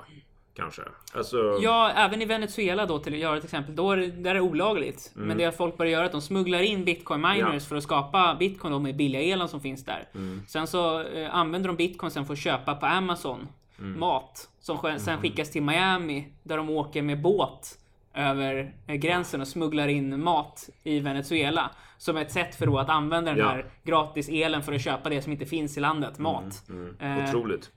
Kanske. 0.62 0.82
Alltså, 1.13 1.60
Ja, 1.62 1.91
även 1.95 2.21
i 2.21 2.26
Venezuela 2.26 2.86
då 2.86 3.00
till 3.00 3.13
att 3.13 3.19
göra 3.19 3.38
ett 3.38 3.43
exempel, 3.43 3.76
då 3.76 3.91
är 3.91 3.97
det, 3.97 4.08
där 4.08 4.30
är 4.32 4.36
det 4.36 4.41
olagligt. 4.41 5.12
Men 5.13 5.38
det 5.38 5.58
folk 5.58 5.78
börjar 5.78 5.91
göra 5.91 6.02
är 6.02 6.06
att 6.06 6.12
de 6.12 6.21
smugglar 6.21 6.60
in 6.62 6.86
bitcoin 6.86 7.21
miners 7.21 7.38
Mm. 7.41 7.54
Ja. 7.54 7.60
för 7.60 7.76
att 7.76 7.84
skapa 7.84 8.36
bitcoin 8.39 8.74
då 8.74 8.80
med 8.80 8.95
billiga 8.95 9.21
elen 9.21 9.47
som 9.47 9.62
finns 9.62 9.86
där. 9.86 10.08
Mm. 10.15 10.41
Sen 10.47 10.67
så 10.67 11.02
eh, 11.04 11.36
använder 11.36 11.67
de 11.67 11.76
bitcoin 11.76 12.12
sen 12.12 12.26
för 12.26 12.34
att 12.34 12.39
köpa 12.39 12.76
på 12.76 12.86
Amazon 12.86 13.47
Mm. 13.80 14.00
mat 14.00 14.50
som 14.60 14.78
sen 15.00 15.17
skickas 15.21 15.52
till 15.52 15.63
Miami 15.63 16.28
där 16.43 16.58
de 16.58 16.69
åker 16.69 17.02
med 17.02 17.21
båt 17.21 17.78
över 18.13 18.74
eh, 18.88 18.95
gränsen 18.95 19.41
och 19.41 19.47
smugglar 19.47 19.88
in 19.88 20.24
mat 20.24 20.69
i 20.84 21.00
Venezuela. 21.00 21.71
Som 21.97 22.17
ett 22.17 22.32
sätt 22.32 22.56
för 22.56 22.65
då 22.65 22.80
att 22.80 22.89
använda 22.89 23.32
den 23.32 23.39
Ja. 23.39 23.47
här 23.50 23.65
gratis 23.84 24.30
elen 24.30 24.63
för 24.63 24.74
att 24.74 24.84
köpa 24.84 25.10
det 25.10 25.21
som 25.21 25.32
inte 25.32 25.45
finns 25.45 25.78
i 25.78 25.80
landet, 25.80 26.19
mat. 26.19 26.63
Eh, 27.00 27.24
Otroligt. 27.30 27.71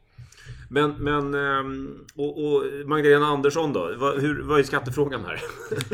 Men, 0.68 0.90
men 0.90 1.35
ehm, 1.35 2.05
och, 2.14 2.44
och 2.44 2.62
Magdalena 2.87 3.27
Andersson 3.27 3.72
då? 3.72 3.94
Vad, 3.96 4.20
hur, 4.20 4.42
vad 4.42 4.59
är 4.59 4.62
skattefrågan 4.62 5.24
här? 5.24 5.40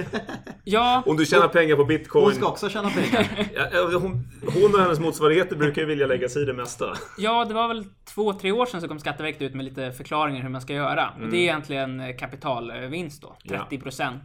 ja, 0.65 1.03
Om 1.07 1.17
du 1.17 1.27
tjänar 1.27 1.49
pengar 1.49 1.77
på 1.77 1.85
bitcoin. 1.85 2.25
Hon 2.25 2.35
ska 2.35 2.47
också 2.47 2.69
tjäna 2.69 2.91
pengar. 2.91 3.27
Ja, 3.55 3.67
ja, 3.73 3.99
hon, 3.99 4.29
hon 4.55 4.75
och 4.75 4.81
hennes 4.81 5.01
motsvarigheter 5.01 5.57
brukar 5.57 5.83
ju 5.83 5.89
vilja 5.89 6.07
lägga 6.07 6.29
sig 6.29 6.43
i 6.43 6.45
det 6.45 6.53
mesta. 6.53 6.97
Ja, 7.19 7.45
det 7.45 7.55
var 7.55 7.69
väl 7.69 7.85
två, 8.15 8.33
tre 8.33 8.53
år 8.53 8.67
sedan 8.67 8.81
så 8.81 8.89
kom 8.89 8.99
Skatteverket 8.99 9.43
ut 9.43 9.55
med 9.55 9.65
lite 9.65 9.93
förklaringar 9.93 10.43
hur 10.43 10.49
man 10.49 10.61
ska 10.61 10.73
göra. 10.75 11.11
Och 11.23 11.29
det 11.29 11.37
är 11.37 11.41
egentligen 11.41 12.01
eh, 12.01 12.17
kapitalvinst 12.17 13.23
då. 13.23 13.37
Ja. 13.43 13.67
30% 13.71 14.03
eh, 14.03 14.19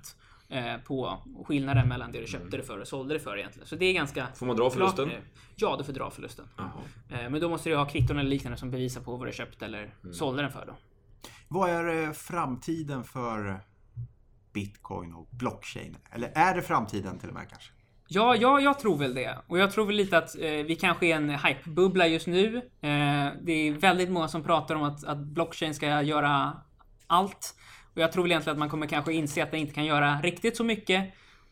på 0.87 1.17
skillnaden 1.45 1.87
mellan 1.87 2.11
det 2.11 2.21
du 2.21 2.27
köpte 2.27 2.57
det 2.57 2.63
för 2.63 2.79
och 2.79 2.87
sålde 2.87 3.13
det 3.13 3.19
för 3.19 3.37
egentligen. 3.37 3.67
Så 3.67 3.75
det 3.75 3.85
är 3.85 3.93
ganska... 3.93 4.27
Får 4.35 4.45
man 4.45 4.55
dra 4.55 4.69
förlusten? 4.69 5.09
klart, 5.09 5.19
eh, 5.19 5.25
Ja, 5.55 5.75
du 5.77 5.83
får 5.83 5.93
dra 5.93 6.11
förlusten. 6.11 6.45
Jaha. 6.57 6.71
Eh, 7.09 7.29
Men 7.29 7.41
då 7.41 7.49
måste 7.49 7.69
du 7.69 7.75
ha 7.75 7.85
kvitton 7.85 8.19
eller 8.19 8.29
liknande 8.29 8.57
som 8.57 8.71
bevisar 8.71 9.01
på 9.01 9.15
vad 9.17 9.27
du 9.27 9.33
köpte 9.33 9.65
eller 9.65 9.93
sålde 10.13 10.41
den 10.41 10.51
för 10.51 10.65
då. 10.65 10.73
Vad 11.47 11.69
är 11.69 12.03
eh, 12.03 12.11
framtiden 12.11 13.03
för 13.03 13.59
Bitcoin 14.53 15.13
och 15.13 15.27
blockchain? 15.31 15.97
Eller 16.11 16.31
är 16.35 16.55
det 16.55 16.61
framtiden 16.61 17.19
till 17.19 17.29
och 17.29 17.35
med 17.35 17.49
kanske? 17.49 17.71
Ja, 18.07 18.35
ja, 18.35 18.59
jag 18.59 18.79
tror 18.79 18.97
väl 18.97 19.13
det. 19.15 19.37
Och 19.47 19.57
jag 19.59 19.71
tror 19.71 19.85
väl 19.85 19.95
lite 19.95 20.17
att 20.17 20.35
eh, 20.35 20.49
vi 20.51 20.75
kanske 20.75 21.05
är 21.05 21.15
en 21.15 21.29
hypebubbla 21.29 22.07
just 22.07 22.27
nu. 22.27 22.57
Eh, 22.57 23.27
det 23.41 23.51
är 23.51 23.71
väldigt 23.79 24.09
många 24.09 24.27
som 24.27 24.43
pratar 24.43 24.75
om 24.75 24.83
att, 24.83 25.03
att 25.03 25.17
blockchain 25.17 25.73
ska 25.75 26.01
göra 26.01 26.57
allt. 27.07 27.55
Och 27.95 28.01
jag 28.01 28.11
tror 28.11 28.23
väl 28.23 28.31
egentligen 28.31 28.55
att 28.55 28.59
man 28.59 28.69
kommer 28.69 28.87
kanske 28.87 29.13
inse 29.13 29.43
att 29.43 29.51
det 29.51 29.57
inte 29.57 29.73
kan 29.73 29.85
göra 29.85 30.21
riktigt 30.21 30.57
så 30.57 30.63
mycket. 30.63 31.03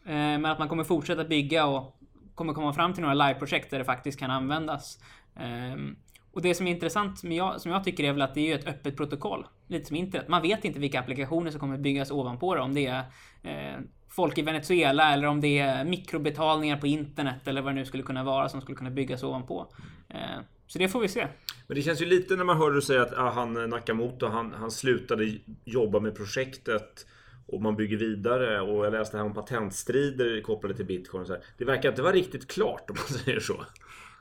Eh, 0.06 0.14
men 0.14 0.46
att 0.46 0.60
man 0.60 0.70
kommer 0.70 0.84
fortsätta 0.84 1.24
bygga 1.24 1.66
och 1.66 2.00
kommer 2.36 2.54
komma 2.54 2.74
fram 2.74 2.94
till 2.94 3.02
några 3.02 3.28
live-projekt 3.28 3.72
där 3.72 3.80
det 3.80 3.86
faktiskt 3.86 4.20
kan 4.20 4.32
användas. 4.32 5.00
Ehm, 5.36 5.96
och 6.32 6.42
det 6.42 6.56
som 6.56 6.68
är 6.68 6.72
intressant 6.72 7.24
med 7.24 7.38
jag, 7.38 7.62
som 7.62 7.72
jag 7.72 7.84
tycker 7.84 8.04
är 8.04 8.12
väl 8.12 8.22
att 8.22 8.34
det 8.34 8.52
är 8.52 8.60
ett 8.60 8.68
öppet 8.68 8.98
protokoll. 8.98 9.46
Lite 9.68 9.86
som 9.86 9.96
internet. 9.96 10.28
Man 10.28 10.42
vet 10.42 10.66
inte 10.66 10.80
vilka 10.80 11.00
applikationer 11.00 11.52
som 11.52 11.60
kommer 11.60 11.78
byggas 11.78 12.12
ovanpå 12.12 12.56
det. 12.56 12.62
Om 12.62 12.74
det 12.74 12.86
är 12.86 13.04
eh, 13.44 13.80
folk 14.10 14.38
i 14.38 14.42
Venezuela 14.42 15.14
eller 15.14 15.28
om 15.28 15.42
det 15.42 15.60
är 15.60 15.86
mikrobetalningar 15.86 16.78
på 16.78 16.88
internet 16.88 17.48
eller 17.48 17.62
vad 17.62 17.72
det 17.74 17.76
nu 17.76 17.86
skulle 17.86 18.04
kunna 18.04 18.24
vara 18.24 18.50
som 18.50 18.62
skulle 18.62 18.78
kunna 18.78 18.90
byggas 18.90 19.24
ovanpå. 19.24 19.68
Eh, 20.10 20.40
så 20.74 20.80
det 20.80 20.90
får 20.90 21.00
vi 21.00 21.08
se. 21.08 21.28
Men 21.68 21.76
det 21.76 21.82
känns 21.82 22.02
ju 22.02 22.06
lite 22.06 22.36
när 22.36 22.44
man 22.44 22.58
hör 22.58 22.72
dig 22.72 22.82
säga 22.82 23.02
att 23.02 23.14
ah, 23.18 23.30
han 23.32 23.70
Nakamoto, 23.70 24.28
han, 24.28 24.54
han 24.54 24.72
slutade 24.72 25.38
jobba 25.66 26.00
med 26.00 26.16
projektet 26.16 27.06
och 27.48 27.62
man 27.62 27.76
bygger 27.76 27.98
vidare 27.98 28.62
och 28.62 28.86
jag 28.86 28.92
läste 28.94 29.18
här 29.18 29.24
om 29.24 29.34
patentstrider 29.34 30.42
kopplade 30.42 30.76
till 30.76 30.86
bitcoin. 30.86 31.26
Så 31.26 31.34
här. 31.34 31.42
Det 31.58 31.66
verkar 31.66 31.90
inte 31.90 32.02
vara 32.02 32.14
riktigt 32.14 32.52
klart 32.52 32.90
om 32.90 32.96
man 33.00 33.20
säger 33.20 33.40
så. 33.40 33.66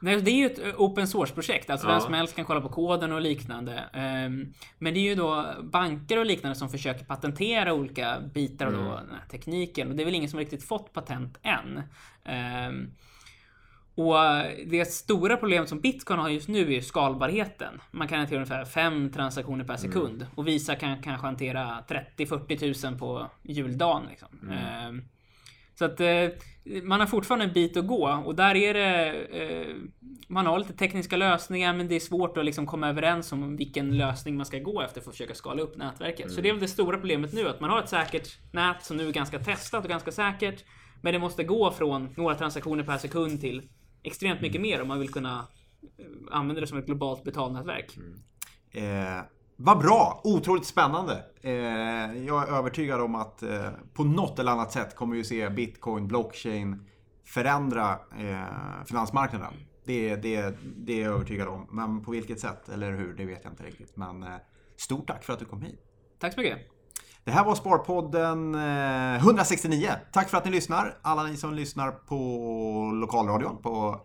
Nej, 0.01 0.21
det 0.21 0.31
är 0.31 0.35
ju 0.35 0.47
ett 0.47 0.59
eh, 0.59 0.81
open 0.81 1.09
source-projekt. 1.09 1.71
Alltså 1.71 1.87
Ja. 1.87 1.93
vem 1.93 2.01
som 2.01 2.15
helst 2.15 2.37
kan 2.37 2.45
kolla 2.45 2.61
på 2.61 2.69
koden 2.69 3.13
och 3.13 3.21
liknande. 3.21 3.85
Ehm, 3.93 4.53
Men 4.79 4.95
det 4.95 5.01
är 5.01 5.09
ju 5.09 5.15
då 5.15 5.55
banker 5.63 6.19
och 6.19 6.27
liknande 6.27 6.59
som 6.59 6.69
försöker 6.69 7.05
patentera 7.05 7.75
olika 7.75 8.21
bitar 8.35 8.67
av 8.67 8.73
då 8.73 8.79
den 8.79 9.11
här 9.11 9.27
tekniken. 9.31 9.91
Och 9.91 9.97
det 9.97 10.03
är 10.03 10.05
väl 10.05 10.15
ingen 10.15 10.31
som 10.31 10.39
riktigt 10.39 10.65
fått 10.65 10.93
patent 10.93 11.39
än. 11.43 11.81
Och 13.95 14.15
det 14.67 14.85
stora 14.93 15.37
problemet 15.37 15.69
som 15.69 15.81
Bitcoin 15.81 16.21
har 16.21 16.29
just 16.29 16.49
nu 16.49 16.75
är 16.75 16.81
skalbarheten. 16.81 17.81
Man 17.91 18.09
kan 18.09 18.19
hantera 18.19 18.37
ungefär 18.37 18.65
fem 18.65 19.11
transaktioner 19.13 19.65
per 19.65 19.77
sekund. 19.77 20.27
Och 20.35 20.49
Visa 20.49 20.75
kan 20.75 21.03
kanske 21.03 21.27
hantera 21.27 21.85
30-40 22.17 22.59
tusen 22.59 22.99
på 22.99 23.31
juldagen. 23.43 24.03
Liksom. 24.11 24.29
Ehm, 24.51 25.03
så 25.75 25.85
att 25.85 26.01
eh, 26.01 26.29
man 26.83 27.01
har 27.01 27.07
fortfarande 27.07 27.45
en 27.45 27.53
bit 27.53 27.77
att 27.77 27.87
gå 27.87 28.23
och 28.25 28.35
där 28.35 28.55
är 28.55 28.75
det... 28.75 29.13
Eh, 29.13 29.77
man 30.29 30.47
har 30.47 30.59
lite 30.59 30.73
tekniska 30.73 31.17
lösningar 31.17 31.75
men 31.75 31.89
det 31.89 31.95
är 31.95 32.01
svårt 32.01 32.37
att 32.37 32.45
liksom 32.45 32.67
komma 32.67 32.89
överens 32.89 33.33
om 33.33 33.57
vilken 33.57 33.97
lösning 33.97 34.37
man 34.37 34.47
ska 34.47 34.59
gå 34.59 34.83
efter 34.83 35.01
för 35.01 35.11
att 35.11 35.17
försöka 35.17 35.35
skala 35.35 35.63
upp 35.63 35.77
nätverket. 35.77 36.33
Så 36.33 36.41
det 36.41 36.49
är 36.49 36.53
väl 36.53 36.61
det 36.61 36.69
stora 36.69 36.97
problemet 36.97 37.33
nu 37.33 37.49
att 37.49 37.61
man 37.61 37.71
har 37.71 37.79
ett 37.79 37.89
säkert 37.89 38.39
nät 38.53 38.85
som 38.85 38.97
nu 38.97 39.09
är 39.09 39.13
ganska 39.13 39.39
testat 39.39 39.85
och 39.85 39.91
ganska 39.91 40.13
säkert. 40.13 40.65
Men 41.01 41.13
det 41.13 41.19
måste 41.19 41.45
gå 41.45 41.71
från 41.71 42.15
några 42.17 42.35
transaktioner 42.35 42.85
per 42.85 42.99
sekund 42.99 43.41
till 43.41 43.63
extremt 44.03 44.41
mycket 44.41 44.61
mer 44.61 44.83
om 44.83 44.89
man 44.89 45.01
vill 45.01 45.13
kunna 45.13 45.47
eh, 45.99 46.07
använda 46.31 46.61
det 46.61 46.67
som 46.67 46.79
ett 46.79 46.87
globalt 46.87 47.25
betalnätverk. 47.25 47.99
Eh, 48.71 49.23
vad 49.57 49.79
bra! 49.79 50.21
Otroligt 50.25 50.67
spännande. 50.67 51.25
Eh, 51.41 51.53
jag 52.27 52.49
är 52.49 52.59
övertygad 52.59 53.01
om 53.01 53.15
att 53.15 53.43
eh, 53.43 53.71
på 53.95 54.05
något 54.05 54.39
eller 54.39 54.53
annat 54.53 54.73
sätt 54.73 54.97
kommer 54.97 55.17
vi 55.17 55.25
se 55.25 55.51
Bitcoin, 55.51 56.09
blockchain 56.09 56.87
förändra 57.25 57.91
eh, 58.19 58.85
finansmarknaden. 58.87 59.53
Det, 59.85 60.17
det, 60.17 60.57
det 60.77 60.93
är 60.93 61.03
jag 61.05 61.15
övertygad 61.15 61.49
om. 61.49 61.67
Men 61.71 62.05
på 62.05 62.11
vilket 62.11 62.41
sätt 62.41 62.69
eller 62.69 62.93
hur, 62.93 63.15
det 63.15 63.25
vet 63.25 63.45
jag 63.45 63.53
inte 63.53 63.63
riktigt. 63.63 63.97
Men 63.97 64.23
eh, 64.23 64.37
stort 64.77 65.07
tack 65.07 65.25
för 65.25 65.33
att 65.33 65.39
du 65.39 65.45
kom 65.45 65.63
hit. 65.63 65.81
Tack 66.19 66.35
så 66.35 66.41
mycket! 66.41 66.72
Det 67.25 67.31
här 67.31 67.45
var 67.45 67.55
Sparpodden 67.55 68.55
eh, 68.55 69.17
169. 69.17 69.93
Tack 70.13 70.29
för 70.29 70.39
att 70.39 70.45
ni 70.45 70.51
lyssnar. 70.51 70.99
Alla 71.03 71.23
ni 71.23 71.37
som 71.37 71.55
lyssnar 71.55 71.91
på 71.91 72.17
lokalradion 72.95 73.63
på 73.63 74.01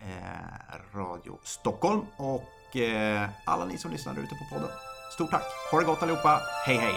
eh, 0.00 0.96
Radio 0.98 1.38
Stockholm 1.42 2.00
och 2.16 2.76
eh, 2.76 3.28
alla 3.44 3.64
ni 3.64 3.78
som 3.78 3.90
lyssnar 3.90 4.12
ute 4.12 4.34
på 4.34 4.54
podden. 4.54 4.70
Stort 5.12 5.30
tack! 5.30 5.44
Ha 5.72 5.80
det 5.80 5.86
gott 5.86 6.02
allihopa. 6.02 6.40
Hej 6.66 6.76
hej! 6.76 6.94